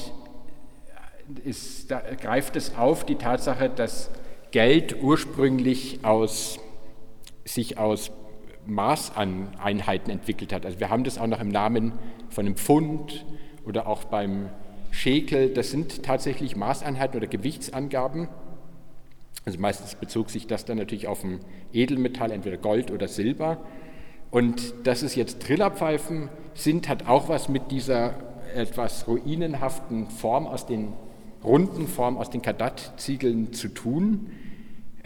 ist, 1.43 1.91
da 1.91 2.01
greift 2.21 2.55
es 2.55 2.75
auf 2.75 3.05
die 3.05 3.15
Tatsache, 3.15 3.69
dass 3.69 4.09
Geld 4.51 5.01
ursprünglich 5.01 5.99
aus, 6.03 6.59
sich 7.43 7.77
aus 7.77 8.11
Maßeinheiten 8.67 10.12
entwickelt 10.12 10.53
hat. 10.53 10.65
Also 10.65 10.79
wir 10.79 10.89
haben 10.89 11.03
das 11.03 11.17
auch 11.17 11.27
noch 11.27 11.39
im 11.39 11.50
Namen 11.50 11.93
von 12.29 12.45
einem 12.45 12.55
Pfund 12.55 13.25
oder 13.65 13.88
auch 13.88 14.05
beim 14.05 14.50
Schekel. 14.91 15.50
Das 15.53 15.71
sind 15.71 16.03
tatsächlich 16.03 16.55
Maßeinheiten 16.55 17.17
oder 17.17 17.27
Gewichtsangaben. 17.27 18.27
Also 19.45 19.59
meistens 19.59 19.95
bezog 19.95 20.29
sich 20.29 20.47
das 20.47 20.65
dann 20.65 20.77
natürlich 20.77 21.07
auf 21.07 21.24
ein 21.24 21.39
Edelmetall, 21.71 22.31
entweder 22.31 22.57
Gold 22.57 22.91
oder 22.91 23.07
Silber. 23.07 23.59
Und 24.29 24.74
dass 24.83 25.03
es 25.03 25.15
jetzt 25.15 25.41
Trillerpfeifen 25.41 26.29
sind, 26.53 26.89
hat 26.89 27.07
auch 27.07 27.29
was 27.29 27.47
mit 27.47 27.71
dieser 27.71 28.15
etwas 28.53 29.07
ruinenhaften 29.07 30.09
Form 30.09 30.47
aus 30.47 30.65
den 30.65 30.93
runden 31.43 31.88
Form 31.88 32.17
aus 32.17 32.29
den 32.29 32.41
Kadat-Ziegeln 32.41 33.53
zu 33.53 33.69
tun. 33.69 34.31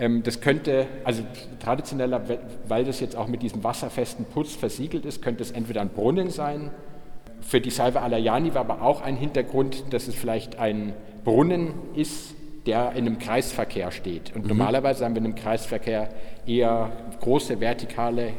Ähm, 0.02 0.24
das 0.24 0.42
könnte, 0.42 0.88
also 1.04 1.22
traditioneller, 1.60 2.24
weil 2.68 2.84
das 2.84 3.00
jetzt 3.00 3.16
auch 3.16 3.28
mit 3.28 3.44
diesem 3.44 3.64
wasserfesten 3.64 4.26
Putz 4.26 4.56
versiegelt 4.56 5.06
ist, 5.06 5.22
könnte 5.22 5.44
es 5.44 5.52
entweder 5.52 5.80
ein 5.82 5.90
Brunnen 5.90 6.32
sein. 6.32 6.72
Für 7.42 7.62
die 7.62 7.70
Salve 7.70 8.02
Alayani 8.02 8.54
war 8.56 8.62
aber 8.62 8.82
auch 8.82 9.02
ein 9.02 9.16
Hintergrund, 9.16 9.94
dass 9.94 10.08
es 10.08 10.16
vielleicht 10.16 10.58
ein 10.58 10.94
Brunnen 11.24 11.74
ist, 11.96 12.34
der 12.66 12.94
in 12.94 13.06
einem 13.06 13.20
Kreisverkehr 13.20 13.92
steht. 13.92 14.36
Und 14.36 14.44
mhm. 14.44 14.50
normalerweise 14.50 15.06
haben 15.06 15.14
wir 15.14 15.20
in 15.20 15.26
einem 15.26 15.36
Kreisverkehr 15.36 16.10
eher 16.48 16.92
große 17.20 17.60
vertikale 17.60 18.34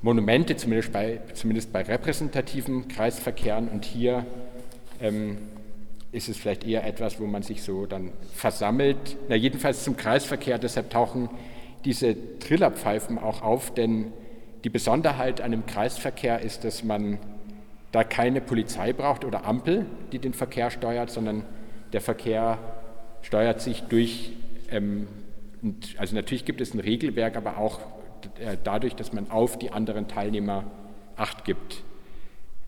Monumente, 0.00 0.54
zumindest 0.54 0.92
bei, 0.92 1.20
zumindest 1.34 1.72
bei 1.72 1.82
repräsentativen 1.82 2.86
Kreisverkehren. 2.86 3.68
Und 3.68 3.84
hier 3.84 4.24
ähm, 5.00 5.38
ist 6.12 6.28
es 6.28 6.36
vielleicht 6.36 6.64
eher 6.64 6.86
etwas, 6.86 7.20
wo 7.20 7.26
man 7.26 7.42
sich 7.42 7.62
so 7.62 7.86
dann 7.86 8.12
versammelt. 8.34 9.16
Na, 9.28 9.36
jedenfalls 9.36 9.84
zum 9.84 9.96
Kreisverkehr, 9.96 10.58
deshalb 10.58 10.90
tauchen 10.90 11.28
diese 11.84 12.38
Trillerpfeifen 12.38 13.18
auch 13.18 13.42
auf, 13.42 13.74
denn 13.74 14.12
die 14.64 14.70
Besonderheit 14.70 15.40
an 15.40 15.52
einem 15.52 15.66
Kreisverkehr 15.66 16.40
ist, 16.40 16.64
dass 16.64 16.82
man 16.82 17.18
da 17.92 18.04
keine 18.04 18.40
Polizei 18.40 18.92
braucht 18.92 19.24
oder 19.24 19.44
Ampel, 19.44 19.86
die 20.12 20.18
den 20.18 20.34
Verkehr 20.34 20.70
steuert, 20.70 21.10
sondern 21.10 21.44
der 21.92 22.00
Verkehr 22.00 22.58
steuert 23.22 23.60
sich 23.60 23.82
durch, 23.82 24.32
ähm, 24.70 25.06
also 25.96 26.14
natürlich 26.14 26.44
gibt 26.44 26.60
es 26.60 26.74
ein 26.74 26.80
Regelwerk, 26.80 27.36
aber 27.36 27.58
auch 27.58 27.80
äh, 28.38 28.56
dadurch, 28.62 28.94
dass 28.94 29.12
man 29.12 29.30
auf 29.30 29.58
die 29.58 29.70
anderen 29.70 30.08
Teilnehmer 30.08 30.64
Acht 31.16 31.44
gibt. 31.44 31.82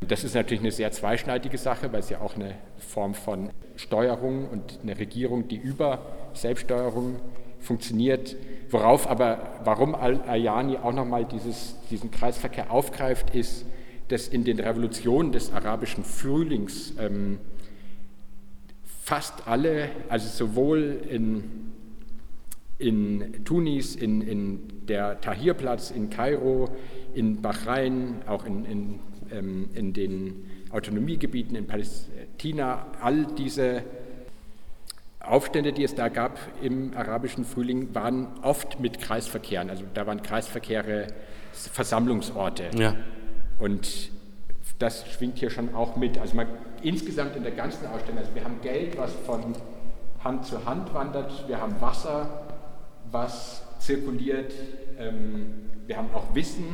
Das 0.06 0.24
ist 0.24 0.34
natürlich 0.34 0.60
eine 0.60 0.72
sehr 0.72 0.90
zweischneidige 0.92 1.58
Sache, 1.58 1.92
weil 1.92 2.00
es 2.00 2.10
ja 2.10 2.20
auch 2.20 2.34
eine 2.34 2.54
Form 2.78 3.14
von 3.14 3.50
Steuerung 3.76 4.48
und 4.48 4.80
eine 4.82 4.98
Regierung, 4.98 5.48
die 5.48 5.56
über 5.56 6.06
Selbststeuerung 6.32 7.16
funktioniert. 7.60 8.36
Worauf 8.70 9.08
aber, 9.08 9.60
warum 9.64 9.94
Al-Ayani 9.94 10.78
auch 10.78 10.92
nochmal 10.92 11.26
diesen 11.90 12.10
Kreisverkehr 12.10 12.70
aufgreift, 12.70 13.34
ist, 13.34 13.66
dass 14.08 14.26
in 14.26 14.44
den 14.44 14.58
Revolutionen 14.58 15.32
des 15.32 15.52
arabischen 15.52 16.04
Frühlings 16.04 16.94
ähm, 16.98 17.38
fast 19.02 19.46
alle, 19.46 19.90
also 20.08 20.28
sowohl 20.28 21.00
in, 21.08 21.72
in 22.78 23.44
Tunis, 23.44 23.94
in, 23.94 24.20
in 24.22 24.86
der 24.86 25.20
Tahrirplatz 25.20 25.90
in 25.90 26.10
Kairo, 26.10 26.68
in 27.14 27.40
Bahrain, 27.40 28.22
auch 28.26 28.44
in, 28.44 28.64
in, 28.64 29.00
ähm, 29.32 29.70
in 29.74 29.92
den 29.92 30.50
Autonomiegebieten 30.70 31.56
in 31.56 31.66
Palästina, 31.66 32.86
all 33.00 33.26
diese 33.38 33.82
Aufstände, 35.20 35.72
die 35.72 35.84
es 35.84 35.94
da 35.94 36.08
gab 36.08 36.38
im 36.62 36.96
arabischen 36.96 37.44
Frühling, 37.44 37.94
waren 37.94 38.28
oft 38.42 38.80
mit 38.80 39.00
Kreisverkehren. 39.00 39.68
Also 39.68 39.84
da 39.92 40.06
waren 40.06 40.22
Kreisverkehre 40.22 41.08
Versammlungsorte. 41.52 42.70
Ja. 42.76 42.96
Und 43.58 44.10
das 44.78 45.06
schwingt 45.12 45.38
hier 45.38 45.50
schon 45.50 45.74
auch 45.74 45.96
mit. 45.96 46.18
Also 46.18 46.36
man, 46.36 46.46
insgesamt 46.82 47.36
in 47.36 47.42
der 47.42 47.52
ganzen 47.52 47.86
Ausstellung, 47.86 48.18
also 48.18 48.34
wir 48.34 48.44
haben 48.44 48.60
Geld, 48.62 48.96
was 48.96 49.12
von 49.26 49.54
Hand 50.24 50.46
zu 50.46 50.64
Hand 50.64 50.92
wandert, 50.94 51.46
wir 51.48 51.60
haben 51.60 51.78
Wasser, 51.80 52.46
was 53.10 53.62
zirkuliert, 53.78 54.52
ähm, 54.98 55.70
wir 55.86 55.96
haben 55.96 56.08
auch 56.14 56.34
Wissen, 56.34 56.64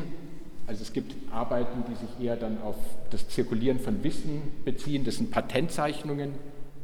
also 0.66 0.82
es 0.82 0.92
gibt 0.92 1.14
Arbeiten, 1.32 1.84
die 1.88 1.94
sich 1.94 2.26
eher 2.26 2.36
dann 2.36 2.58
auf 2.62 2.76
das 3.10 3.28
Zirkulieren 3.28 3.78
von 3.78 4.02
Wissen 4.02 4.42
beziehen, 4.64 5.04
das 5.04 5.16
sind 5.16 5.30
Patentzeichnungen, 5.30 6.32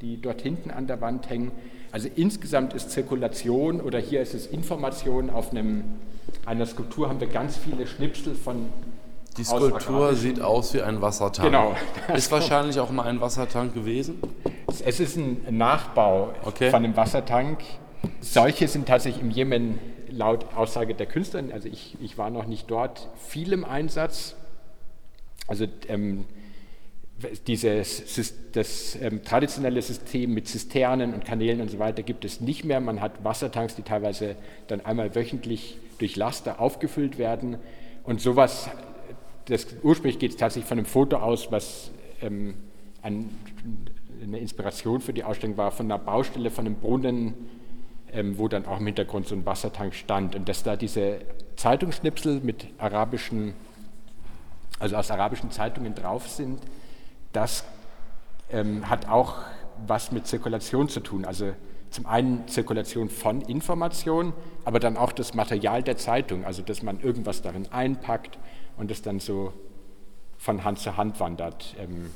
die 0.01 0.21
dort 0.21 0.43
hinten 0.43 0.71
an 0.71 0.87
der 0.87 1.01
Wand 1.01 1.29
hängen. 1.31 1.53
Also 1.91 2.09
insgesamt 2.15 2.75
ist 2.75 2.91
Zirkulation 2.91 3.81
oder 3.81 3.99
hier 3.99 4.23
ist 4.23 4.35
es 4.35 4.47
Information 4.47 5.31
auf 5.31 5.51
einem, 5.51 5.85
einer 6.47 6.67
Skulptur 6.67 7.09
haben 7.09 7.21
wir 7.21 7.29
ganz 7.29 7.57
viele 7.57 7.87
Schnipsel 7.87 8.35
von 8.35 8.71
die 9.37 9.45
Skulptur 9.45 10.15
sieht 10.15 10.43
aus 10.43 10.75
wie 10.75 10.83
ein 10.83 11.01
Wassertank. 11.01 11.47
Genau. 11.47 11.75
Ist 12.15 12.31
wahrscheinlich 12.31 12.79
auch 12.81 12.91
mal 12.91 13.05
ein 13.05 13.19
Wassertank 13.23 13.73
gewesen? 13.73 14.21
Es 14.85 15.01
ist 15.01 15.17
ein 15.17 15.39
Nachbau 15.51 16.35
okay. 16.45 16.71
von 16.71 16.85
einem 16.85 16.97
Wassertank. 16.97 17.61
Solche 18.21 18.69
sind 18.69 18.89
tatsächlich 18.89 19.23
im 19.23 19.31
Jemen 19.31 19.79
laut 20.12 20.54
Aussage 20.54 20.95
der 20.95 21.07
Künstler, 21.07 21.42
also 21.52 21.69
ich, 21.69 21.97
ich 22.00 22.19
war 22.19 22.31
noch 22.31 22.47
nicht 22.47 22.71
dort, 22.71 23.09
viel 23.16 23.52
im 23.52 23.64
Einsatz. 23.64 24.37
Also 25.47 25.66
ähm, 25.88 26.25
dieses, 27.47 28.33
das 28.52 28.97
ähm, 29.00 29.23
traditionelle 29.23 29.81
System 29.81 30.35
mit 30.35 30.49
Zisternen 30.49 31.14
und 31.14 31.25
Kanälen 31.25 31.61
und 31.61 31.71
so 31.71 31.78
weiter 31.78 32.02
gibt 32.02 32.25
es 32.25 32.40
nicht 32.40 32.64
mehr. 32.64 32.81
Man 32.81 33.00
hat 33.00 33.25
Wassertanks, 33.25 33.76
die 33.76 33.83
teilweise 33.83 34.37
dann 34.66 34.81
einmal 34.81 35.14
wöchentlich 35.14 35.78
durch 35.99 36.16
Laster 36.16 36.61
aufgefüllt 36.61 37.19
werden. 37.19 37.59
Und 38.04 38.21
sowas 38.21 38.71
das, 39.47 39.66
ursprünglich 39.83 40.19
geht 40.19 40.33
es 40.33 40.37
tatsächlich 40.37 40.69
von 40.69 40.78
einem 40.78 40.87
Foto 40.87 41.16
aus, 41.16 41.50
was 41.50 41.90
ähm, 42.21 42.54
ein, 43.02 43.31
eine 44.23 44.38
Inspiration 44.38 45.00
für 45.00 45.12
die 45.12 45.25
Ausstellung 45.25 45.57
war, 45.57 45.73
von 45.73 45.87
einer 45.87 45.99
Baustelle, 45.99 46.50
von 46.50 46.66
einem 46.66 46.76
Brunnen, 46.76 47.35
ähm, 48.12 48.38
wo 48.38 48.49
dann 48.49 48.66
auch 48.66 48.78
im 48.78 48.87
Hintergrund 48.87 49.26
so 49.26 49.35
ein 49.35 49.47
Wassertank 49.47 49.95
stand. 49.95 50.35
Und 50.35 50.49
dass 50.49 50.62
da 50.62 50.76
diese 50.76 51.21
Zeitungsschnipsel 51.57 52.40
mit 52.40 52.66
arabischen, 52.78 53.54
also 54.78 54.97
aus 54.97 55.11
arabischen 55.11 55.50
Zeitungen 55.50 55.95
drauf 55.95 56.28
sind, 56.28 56.61
das 57.33 57.64
ähm, 58.50 58.88
hat 58.88 59.09
auch 59.09 59.37
was 59.87 60.12
mit 60.12 60.26
Zirkulation 60.26 60.88
zu 60.88 61.00
tun. 61.00 61.25
Also 61.25 61.52
zum 61.90 62.07
einen 62.07 62.47
Zirkulation 62.49 63.09
von 63.09 63.42
Information, 63.42 64.33
aber 64.64 64.81
dann 64.81 64.97
auch 64.97 65.12
das 65.12 65.35
Material 65.35 65.83
der 65.83 65.97
Zeitung, 65.97 66.45
also 66.45 66.62
dass 66.62 66.83
man 66.83 67.00
irgendwas 67.00 67.42
darin 67.42 67.71
einpackt 67.71 68.38
und 68.76 68.90
es 68.90 69.02
dann 69.02 69.21
so 69.21 69.52
von 70.38 70.64
Hand 70.64 70.78
zu 70.78 70.97
Hand 70.97 71.21
wandert. 71.21 71.75
Ähm, 71.78 72.11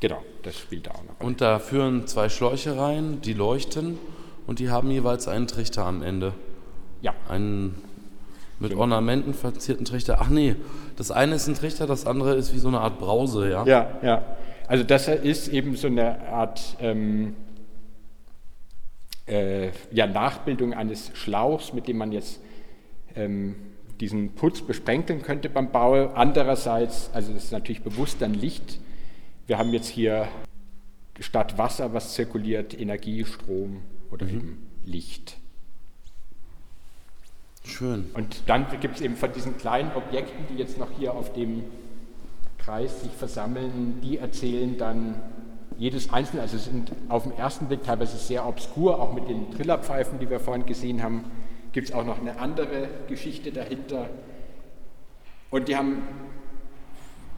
genau, 0.00 0.22
das 0.42 0.58
spielt 0.58 0.86
da 0.86 0.92
auch 0.92 1.04
noch. 1.04 1.26
Und 1.26 1.40
da 1.40 1.58
führen 1.58 2.06
zwei 2.06 2.28
Schläuche 2.28 2.78
rein, 2.78 3.20
die 3.22 3.32
leuchten 3.32 3.98
und 4.46 4.58
die 4.58 4.70
haben 4.70 4.90
jeweils 4.90 5.28
einen 5.28 5.46
Trichter 5.46 5.84
am 5.84 6.02
Ende. 6.02 6.34
Ja. 7.00 7.14
Einen 7.28 7.74
mit 8.58 8.70
genau. 8.70 8.82
Ornamenten 8.82 9.34
verzierten 9.34 9.84
Trichter. 9.84 10.18
Ach 10.20 10.28
nee, 10.28 10.56
das 10.96 11.10
eine 11.10 11.34
ist 11.34 11.46
ein 11.48 11.54
Trichter, 11.54 11.86
das 11.86 12.06
andere 12.06 12.34
ist 12.34 12.54
wie 12.54 12.58
so 12.58 12.68
eine 12.68 12.80
Art 12.80 12.98
Brause, 12.98 13.50
ja? 13.50 13.64
Ja, 13.66 13.98
ja. 14.02 14.24
Also 14.66 14.84
das 14.84 15.08
ist 15.08 15.48
eben 15.48 15.76
so 15.76 15.88
eine 15.88 16.28
Art 16.28 16.76
ähm, 16.80 17.34
äh, 19.26 19.70
ja, 19.90 20.06
Nachbildung 20.06 20.72
eines 20.72 21.10
Schlauchs, 21.14 21.72
mit 21.72 21.88
dem 21.88 21.98
man 21.98 22.12
jetzt 22.12 22.40
ähm, 23.14 23.56
diesen 24.00 24.34
Putz 24.34 24.62
besprenkeln 24.62 25.22
könnte 25.22 25.48
beim 25.48 25.70
Bau. 25.70 26.10
Andererseits, 26.14 27.10
also 27.12 27.32
das 27.32 27.44
ist 27.44 27.52
natürlich 27.52 27.82
bewusst 27.82 28.22
dann 28.22 28.34
Licht. 28.34 28.80
Wir 29.46 29.58
haben 29.58 29.72
jetzt 29.72 29.88
hier 29.88 30.28
statt 31.20 31.58
Wasser, 31.58 31.92
was 31.92 32.14
zirkuliert, 32.14 32.78
Energie, 32.78 33.24
Strom 33.24 33.82
oder 34.14 34.26
mhm. 34.26 34.32
eben 34.32 34.66
Licht. 34.86 35.36
Schön. 37.64 38.06
Und 38.14 38.42
dann 38.46 38.66
gibt 38.80 38.96
es 38.96 39.00
eben 39.00 39.16
von 39.16 39.32
diesen 39.32 39.56
kleinen 39.58 39.92
Objekten, 39.94 40.46
die 40.48 40.58
jetzt 40.58 40.78
noch 40.78 40.90
hier 40.98 41.14
auf 41.14 41.32
dem 41.32 41.64
Kreis 42.58 43.02
sich 43.02 43.10
versammeln, 43.10 44.00
die 44.02 44.18
erzählen 44.18 44.78
dann 44.78 45.20
jedes 45.76 46.12
einzelne, 46.12 46.42
also 46.42 46.56
sind 46.56 46.92
auf 47.08 47.24
den 47.24 47.32
ersten 47.32 47.66
Blick 47.66 47.82
teilweise 47.82 48.16
sehr 48.16 48.46
obskur, 48.46 49.00
auch 49.00 49.12
mit 49.12 49.28
den 49.28 49.50
Trillerpfeifen, 49.50 50.18
die 50.18 50.30
wir 50.30 50.38
vorhin 50.40 50.66
gesehen 50.66 51.02
haben, 51.02 51.24
gibt 51.72 51.88
es 51.88 51.94
auch 51.94 52.04
noch 52.04 52.20
eine 52.20 52.38
andere 52.38 52.88
Geschichte 53.08 53.50
dahinter. 53.50 54.08
Und 55.50 55.68
die 55.68 55.76
haben 55.76 56.02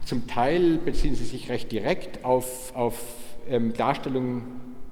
zum 0.05 0.27
Teil 0.27 0.77
beziehen 0.77 1.15
sie 1.15 1.25
sich 1.25 1.49
recht 1.49 1.71
direkt 1.71 2.23
auf, 2.23 2.75
auf 2.75 3.01
ähm, 3.49 3.73
Darstellungen, 3.73 4.43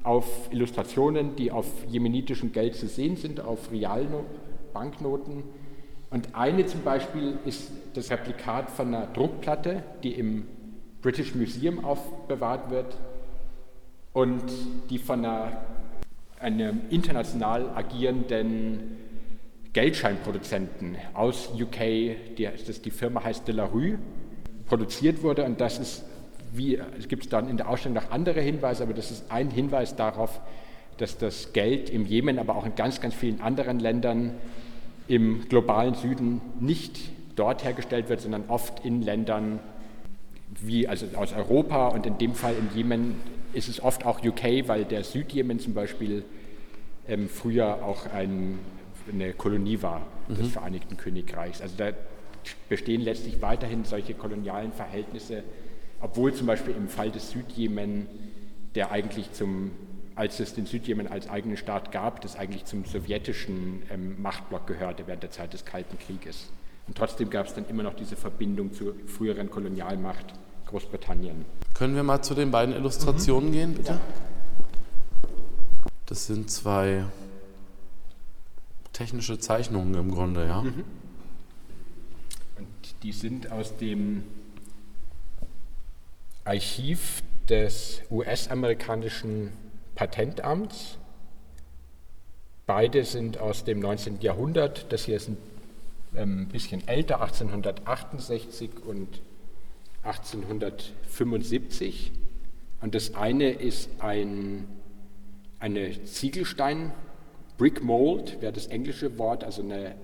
auf 0.05 0.49
Illustrationen, 0.51 1.35
die 1.35 1.51
auf 1.51 1.65
jemenitischem 1.87 2.51
Geld 2.51 2.75
zu 2.75 2.87
sehen 2.87 3.17
sind, 3.17 3.41
auf 3.41 3.71
Realbanknoten. 3.71 5.43
Und 6.11 6.35
eine 6.35 6.65
zum 6.65 6.81
Beispiel 6.83 7.39
ist 7.45 7.71
das 7.93 8.11
Replikat 8.11 8.69
von 8.69 8.93
einer 8.93 9.07
Druckplatte, 9.07 9.83
die 10.03 10.11
im 10.11 10.47
British 11.01 11.35
Museum 11.35 11.83
aufbewahrt 11.83 12.69
wird 12.69 12.97
und 14.13 14.43
die 14.89 14.97
von 14.97 15.25
einer, 15.25 15.65
einem 16.39 16.81
international 16.89 17.69
agierenden 17.75 18.97
Geldscheinproduzenten 19.73 20.95
aus 21.13 21.49
UK, 21.53 21.79
die, 22.37 22.47
das, 22.65 22.81
die 22.81 22.91
Firma 22.91 23.23
heißt 23.23 23.47
De 23.47 23.53
La 23.53 23.65
Rue, 23.65 23.99
produziert 24.67 25.21
wurde. 25.21 25.43
Und 25.43 25.59
das 25.59 25.79
ist, 25.79 26.05
wie, 26.57 26.79
es 26.97 27.07
gibt 27.07 27.31
dann 27.33 27.49
in 27.49 27.57
der 27.57 27.69
Ausstellung 27.69 27.95
noch 27.95 28.11
andere 28.11 28.41
Hinweise, 28.41 28.83
aber 28.83 28.93
das 28.93 29.11
ist 29.11 29.31
ein 29.31 29.49
Hinweis 29.49 29.95
darauf, 29.95 30.41
dass 30.97 31.17
das 31.17 31.53
Geld 31.53 31.89
im 31.89 32.05
Jemen, 32.05 32.39
aber 32.39 32.55
auch 32.55 32.65
in 32.65 32.75
ganz, 32.75 33.01
ganz 33.01 33.13
vielen 33.13 33.41
anderen 33.41 33.79
Ländern 33.79 34.31
im 35.07 35.47
globalen 35.49 35.95
Süden 35.95 36.41
nicht 36.59 36.99
dort 37.35 37.63
hergestellt 37.63 38.09
wird, 38.09 38.21
sondern 38.21 38.45
oft 38.47 38.85
in 38.85 39.01
Ländern 39.01 39.59
wie 40.61 40.87
also 40.87 41.05
aus 41.15 41.33
Europa 41.33 41.89
und 41.89 42.05
in 42.05 42.17
dem 42.17 42.33
Fall 42.33 42.55
im 42.57 42.69
Jemen 42.75 43.15
ist 43.53 43.67
es 43.67 43.83
oft 43.83 44.05
auch 44.05 44.23
UK, 44.23 44.67
weil 44.67 44.85
der 44.85 45.03
Südjemen 45.03 45.59
zum 45.59 45.73
Beispiel 45.73 46.23
ähm, 47.07 47.27
früher 47.27 47.83
auch 47.83 48.05
ein 48.13 48.59
eine 49.11 49.33
Kolonie 49.33 49.81
war 49.81 50.05
des 50.29 50.39
mhm. 50.39 50.45
Vereinigten 50.45 50.97
Königreichs. 50.97 51.61
Also 51.61 51.75
da 51.77 51.91
bestehen 52.69 53.01
letztlich 53.01 53.41
weiterhin 53.41 53.83
solche 53.83 54.13
kolonialen 54.13 54.71
Verhältnisse, 54.71 55.43
obwohl 56.05 56.31
zum 56.35 56.45
Beispiel 56.45 56.75
im 56.75 56.87
Fall 56.87 57.09
des 57.09 57.31
Südjemen, 57.31 58.05
der 58.75 58.91
eigentlich 58.91 59.33
zum, 59.33 59.71
als 60.13 60.39
es 60.39 60.53
den 60.53 60.67
Südjemen 60.67 61.07
als 61.07 61.27
eigenen 61.27 61.57
Staat 61.57 61.91
gab, 61.91 62.21
das 62.21 62.35
eigentlich 62.35 62.65
zum 62.65 62.85
sowjetischen 62.85 63.81
ähm, 63.89 64.21
Machtblock 64.21 64.67
gehörte 64.67 65.07
während 65.07 65.23
der 65.23 65.31
Zeit 65.31 65.53
des 65.53 65.65
Kalten 65.65 65.97
Krieges. 65.97 66.51
Und 66.85 66.95
trotzdem 66.95 67.31
gab 67.31 67.47
es 67.47 67.55
dann 67.55 67.67
immer 67.69 67.81
noch 67.81 67.95
diese 67.95 68.15
Verbindung 68.15 68.71
zur 68.71 68.93
früheren 69.07 69.49
Kolonialmacht 69.49 70.35
Großbritannien. 70.67 71.43
Können 71.73 71.95
wir 71.95 72.03
mal 72.03 72.21
zu 72.21 72.35
den 72.35 72.51
beiden 72.51 72.75
Illustrationen 72.75 73.49
mhm. 73.49 73.53
gehen, 73.53 73.73
bitte? 73.73 73.93
Ja. 73.93 74.01
Das 76.05 76.27
sind 76.27 76.51
zwei 76.51 77.05
technische 78.93 79.39
Zeichnungen 79.39 79.95
im 79.95 80.11
Grunde, 80.11 80.45
ja. 80.45 80.61
Mhm. 80.61 80.83
Und 82.59 82.67
die 83.01 83.11
sind 83.11 83.51
aus 83.51 83.75
dem 83.77 84.23
Archiv 86.45 87.21
des 87.49 88.01
US-amerikanischen 88.09 89.51
Patentamts. 89.95 90.97
Beide 92.65 93.03
sind 93.03 93.39
aus 93.39 93.65
dem 93.65 93.79
19. 93.79 94.21
Jahrhundert. 94.21 94.91
Das 94.91 95.05
hier 95.05 95.17
ist 95.17 95.29
ein 95.29 95.37
ähm, 96.15 96.47
bisschen 96.47 96.87
älter, 96.87 97.21
1868 97.21 98.71
und 98.85 99.21
1875. 100.03 102.11
Und 102.81 102.95
das 102.95 103.13
eine 103.15 103.51
ist 103.51 103.89
ein, 103.99 104.67
eine 105.59 106.03
Ziegelstein- 106.05 106.91
Brick 107.57 107.83
Mold 107.83 108.41
wäre 108.41 108.51
das 108.51 108.67
englische 108.67 109.17
Wort, 109.17 109.43
also 109.43 109.61
eine 109.61 109.95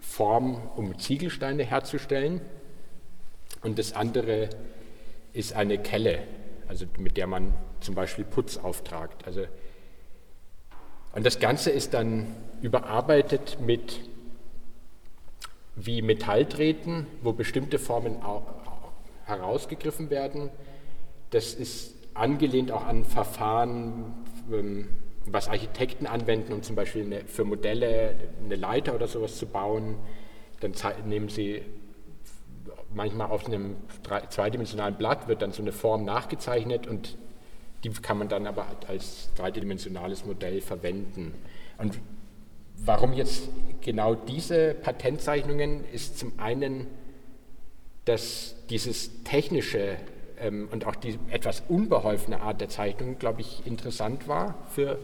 Form, 0.00 0.56
um 0.76 0.98
Ziegelsteine 0.98 1.64
herzustellen. 1.64 2.40
Und 3.62 3.78
das 3.78 3.92
andere 3.92 4.48
ist 5.32 5.54
eine 5.54 5.78
Kelle, 5.78 6.22
also 6.68 6.86
mit 6.98 7.16
der 7.16 7.26
man 7.26 7.54
zum 7.80 7.94
Beispiel 7.94 8.24
Putz 8.24 8.56
auftragt. 8.56 9.26
Also, 9.26 9.46
und 11.14 11.26
das 11.26 11.38
Ganze 11.40 11.70
ist 11.70 11.94
dann 11.94 12.34
überarbeitet 12.62 13.58
mit 13.60 14.00
wie 15.74 16.02
Metalldrähten, 16.02 17.06
wo 17.22 17.32
bestimmte 17.32 17.78
Formen 17.78 18.16
herausgegriffen 19.24 20.10
werden. 20.10 20.50
Das 21.30 21.54
ist 21.54 21.94
angelehnt 22.14 22.70
auch 22.72 22.84
an 22.84 23.04
Verfahren, 23.04 24.14
ähm, 24.52 24.88
was 25.24 25.48
Architekten 25.48 26.06
anwenden, 26.06 26.52
um 26.52 26.62
zum 26.62 26.76
Beispiel 26.76 27.24
für 27.26 27.44
Modelle 27.44 28.14
eine 28.44 28.56
Leiter 28.56 28.94
oder 28.94 29.06
sowas 29.06 29.36
zu 29.36 29.46
bauen, 29.46 29.96
dann 30.60 30.72
nehmen 31.06 31.28
sie 31.28 31.62
manchmal 32.94 33.28
auf 33.28 33.46
einem 33.46 33.76
zweidimensionalen 34.30 34.96
Blatt 34.96 35.28
wird 35.28 35.42
dann 35.42 35.52
so 35.52 35.62
eine 35.62 35.72
Form 35.72 36.04
nachgezeichnet 36.04 36.86
und 36.86 37.16
die 37.84 37.90
kann 37.90 38.18
man 38.18 38.28
dann 38.28 38.46
aber 38.46 38.66
als 38.88 39.30
dreidimensionales 39.36 40.24
Modell 40.24 40.60
verwenden. 40.60 41.34
Und 41.78 41.98
warum 42.84 43.12
jetzt 43.12 43.48
genau 43.80 44.14
diese 44.14 44.74
Patentzeichnungen 44.74 45.84
ist 45.92 46.18
zum 46.18 46.38
einen, 46.38 46.86
dass 48.04 48.54
dieses 48.68 49.22
technische 49.24 49.96
ähm, 50.38 50.68
und 50.70 50.86
auch 50.86 50.96
die 50.96 51.18
etwas 51.30 51.62
unbeholfene 51.68 52.40
Art 52.40 52.60
der 52.60 52.68
Zeichnung, 52.68 53.18
glaube 53.18 53.40
ich, 53.40 53.66
interessant 53.66 54.28
war 54.28 54.54
für 54.70 54.98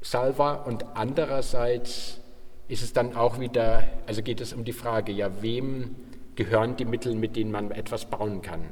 Salva. 0.00 0.54
Und 0.54 0.84
andererseits 0.94 2.20
ist 2.68 2.82
es 2.82 2.92
dann 2.92 3.14
auch 3.16 3.38
wieder, 3.40 3.84
also 4.06 4.22
geht 4.22 4.40
es 4.40 4.52
um 4.52 4.64
die 4.64 4.72
Frage, 4.72 5.12
ja, 5.12 5.42
wem 5.42 5.94
gehören 6.36 6.76
die 6.76 6.84
Mittel, 6.84 7.14
mit 7.14 7.36
denen 7.36 7.50
man 7.50 7.70
etwas 7.70 8.10
bauen 8.10 8.42
kann? 8.42 8.64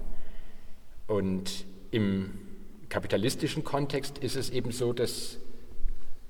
Und 1.06 1.64
im 1.90 2.30
kapitalistischen 2.88 3.64
Kontext 3.64 4.18
ist 4.18 4.36
es 4.36 4.50
eben 4.50 4.72
so, 4.72 4.92
dass 4.92 5.38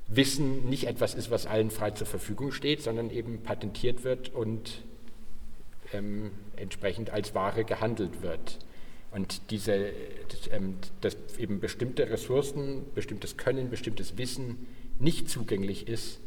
Wissen 0.08 0.68
nicht 0.68 0.86
etwas 0.86 1.14
ist, 1.14 1.30
was 1.30 1.46
allen 1.46 1.70
frei 1.70 1.92
zur 1.92 2.06
Verfügung 2.06 2.52
steht, 2.52 2.82
sondern 2.82 3.10
eben 3.10 3.42
patentiert 3.42 4.04
wird 4.04 4.34
und 4.34 4.82
ähm, 5.92 6.30
entsprechend 6.56 7.10
als 7.10 7.34
Ware 7.34 7.64
gehandelt 7.64 8.22
wird. 8.22 8.58
Und 9.10 9.50
diese, 9.50 9.90
ähm, 10.50 10.76
dass 11.00 11.16
eben 11.38 11.60
bestimmte 11.60 12.08
Ressourcen, 12.08 12.82
bestimmtes 12.94 13.36
Können, 13.36 13.70
bestimmtes 13.70 14.16
Wissen 14.16 14.66
nicht 14.98 15.28
zugänglich 15.28 15.88
ist, 15.88 16.18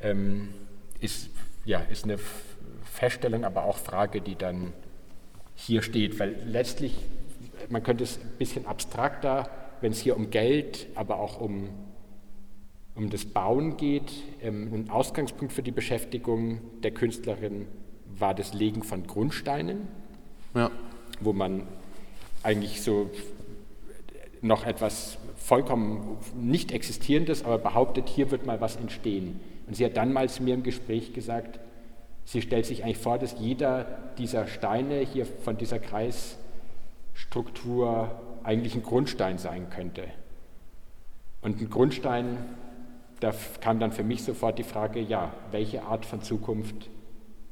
ähm, 0.00 0.48
ist, 1.00 1.28
ja, 1.64 1.80
ist 1.80 2.04
eine 2.04 2.18
Feststellung, 2.94 3.44
aber 3.44 3.64
auch 3.64 3.76
Frage, 3.76 4.20
die 4.20 4.36
dann 4.36 4.72
hier 5.54 5.82
steht. 5.82 6.18
Weil 6.18 6.36
letztlich, 6.46 6.96
man 7.68 7.82
könnte 7.82 8.04
es 8.04 8.18
ein 8.18 8.38
bisschen 8.38 8.66
abstrakter, 8.66 9.50
wenn 9.80 9.92
es 9.92 10.00
hier 10.00 10.16
um 10.16 10.30
Geld, 10.30 10.86
aber 10.94 11.18
auch 11.18 11.40
um, 11.40 11.68
um 12.94 13.10
das 13.10 13.24
Bauen 13.24 13.76
geht. 13.76 14.12
Ähm, 14.42 14.72
ein 14.72 14.90
Ausgangspunkt 14.90 15.52
für 15.52 15.62
die 15.62 15.72
Beschäftigung 15.72 16.60
der 16.82 16.92
Künstlerin 16.92 17.66
war 18.18 18.34
das 18.34 18.54
Legen 18.54 18.82
von 18.82 19.06
Grundsteinen. 19.06 19.88
Ja 20.54 20.70
wo 21.20 21.32
man 21.32 21.66
eigentlich 22.42 22.82
so 22.82 23.10
noch 24.40 24.66
etwas 24.66 25.18
vollkommen 25.36 26.18
nicht 26.36 26.72
existierendes, 26.72 27.44
aber 27.44 27.58
behauptet, 27.58 28.08
hier 28.08 28.30
wird 28.30 28.46
mal 28.46 28.60
was 28.60 28.76
entstehen. 28.76 29.40
Und 29.66 29.76
sie 29.76 29.84
hat 29.84 29.96
dann 29.96 30.12
mal 30.12 30.28
zu 30.28 30.42
mir 30.42 30.54
im 30.54 30.62
Gespräch 30.62 31.12
gesagt, 31.12 31.58
sie 32.24 32.42
stellt 32.42 32.66
sich 32.66 32.84
eigentlich 32.84 32.98
vor, 32.98 33.18
dass 33.18 33.36
jeder 33.38 33.86
dieser 34.18 34.46
Steine 34.46 35.00
hier 35.00 35.26
von 35.26 35.56
dieser 35.56 35.78
Kreisstruktur 35.78 38.20
eigentlich 38.42 38.74
ein 38.74 38.82
Grundstein 38.82 39.38
sein 39.38 39.70
könnte. 39.70 40.04
Und 41.42 41.60
ein 41.60 41.70
Grundstein, 41.70 42.38
da 43.20 43.32
kam 43.60 43.78
dann 43.78 43.92
für 43.92 44.04
mich 44.04 44.22
sofort 44.22 44.58
die 44.58 44.64
Frage, 44.64 45.00
ja, 45.00 45.34
welche 45.50 45.82
Art 45.82 46.06
von 46.06 46.22
Zukunft 46.22 46.88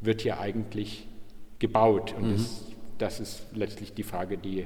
wird 0.00 0.22
hier 0.22 0.40
eigentlich 0.40 1.06
gebaut? 1.58 2.14
Und 2.16 2.28
mhm. 2.28 2.32
das 2.32 2.62
das 3.02 3.20
ist 3.20 3.46
letztlich 3.52 3.94
die 3.94 4.04
Frage, 4.04 4.38
die 4.38 4.64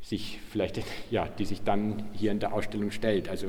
sich 0.00 0.40
vielleicht, 0.50 0.82
ja, 1.10 1.28
die 1.28 1.44
sich 1.44 1.62
dann 1.62 2.10
hier 2.12 2.32
in 2.32 2.40
der 2.40 2.52
Ausstellung 2.52 2.90
stellt. 2.90 3.28
Also 3.28 3.46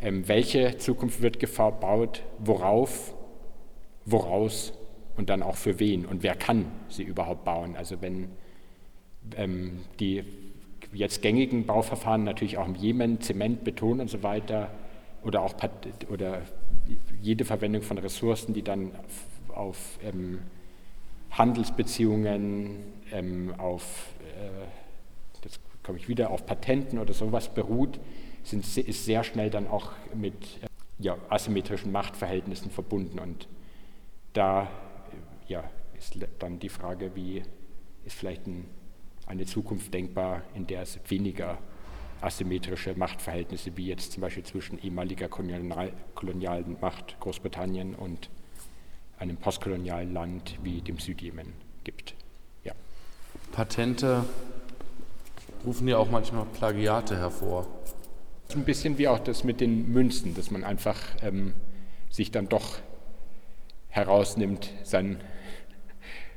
ähm, 0.00 0.26
welche 0.28 0.78
Zukunft 0.78 1.22
wird 1.22 1.38
gebaut, 1.38 2.22
worauf 2.38 3.14
woraus 4.06 4.72
und 5.16 5.28
dann 5.28 5.42
auch 5.42 5.56
für 5.56 5.78
wen 5.78 6.06
und 6.06 6.22
wer 6.22 6.34
kann 6.34 6.66
sie 6.88 7.02
überhaupt 7.02 7.44
bauen. 7.44 7.76
Also 7.76 8.00
wenn 8.00 8.30
ähm, 9.36 9.80
die 10.00 10.24
jetzt 10.92 11.20
gängigen 11.20 11.66
Bauverfahren 11.66 12.24
natürlich 12.24 12.56
auch 12.58 12.66
im 12.66 12.74
Jemen, 12.74 13.20
Zement, 13.20 13.64
Beton 13.64 14.00
und 14.00 14.08
so 14.08 14.22
weiter 14.22 14.70
oder 15.22 15.42
auch 15.42 15.54
oder 16.08 16.42
jede 17.20 17.44
Verwendung 17.44 17.82
von 17.82 17.98
Ressourcen, 17.98 18.54
die 18.54 18.62
dann 18.62 18.92
auf, 19.48 19.98
ähm, 20.02 20.38
Handelsbeziehungen, 21.30 22.76
ähm, 23.12 23.54
auf, 23.58 24.14
äh, 24.20 24.66
das 25.42 25.60
komme 25.82 25.98
ich 25.98 26.08
wieder, 26.08 26.30
auf 26.30 26.46
Patenten 26.46 26.98
oder 26.98 27.12
sowas 27.12 27.52
beruht, 27.52 28.00
sind, 28.42 28.64
ist 28.76 29.04
sehr 29.04 29.24
schnell 29.24 29.50
dann 29.50 29.66
auch 29.66 29.92
mit 30.14 30.34
äh, 30.62 30.66
ja, 30.98 31.16
asymmetrischen 31.28 31.92
Machtverhältnissen 31.92 32.70
verbunden. 32.70 33.18
Und 33.18 33.48
da 34.36 34.64
äh, 34.64 35.52
ja, 35.52 35.64
ist 35.98 36.16
dann 36.38 36.58
die 36.58 36.68
Frage, 36.68 37.14
wie 37.14 37.42
ist 38.04 38.16
vielleicht 38.16 38.46
ein, 38.46 38.66
eine 39.26 39.46
Zukunft 39.46 39.92
denkbar, 39.92 40.42
in 40.54 40.66
der 40.66 40.82
es 40.82 40.98
weniger 41.08 41.58
asymmetrische 42.20 42.94
Machtverhältnisse 42.94 43.76
wie 43.76 43.86
jetzt 43.86 44.12
zum 44.12 44.22
Beispiel 44.22 44.44
zwischen 44.44 44.82
ehemaliger 44.82 45.28
kolonial, 45.28 45.92
kolonialen 46.14 46.76
Macht 46.80 47.18
Großbritannien 47.20 47.94
und 47.94 48.30
einem 49.18 49.36
postkolonialen 49.36 50.12
Land 50.12 50.58
wie 50.62 50.80
dem 50.80 50.98
Südjemen 50.98 51.52
gibt. 51.84 52.14
Ja. 52.64 52.72
Patente 53.52 54.24
rufen 55.64 55.88
ja 55.88 55.98
auch 55.98 56.10
manchmal 56.10 56.44
Plagiate 56.46 57.16
hervor. 57.16 57.66
Ein 58.54 58.64
bisschen 58.64 58.98
wie 58.98 59.08
auch 59.08 59.18
das 59.18 59.44
mit 59.44 59.60
den 59.60 59.92
Münzen, 59.92 60.34
dass 60.34 60.50
man 60.50 60.64
einfach 60.64 61.00
ähm, 61.22 61.54
sich 62.10 62.30
dann 62.30 62.48
doch 62.48 62.78
herausnimmt, 63.96 64.70
sein 64.82 65.18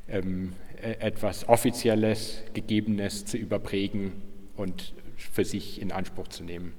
ähm, 0.08 0.54
e-, 0.82 0.94
etwas 1.00 1.48
Offizielles, 1.48 2.44
Gegebenes 2.54 3.26
zu 3.26 3.38
überprägen 3.38 4.14
und 4.56 4.94
für 5.18 5.46
sich 5.46 5.82
in 5.82 5.92
Anspruch 5.92 6.30
zu 6.30 6.44
nehmen. 6.44 6.74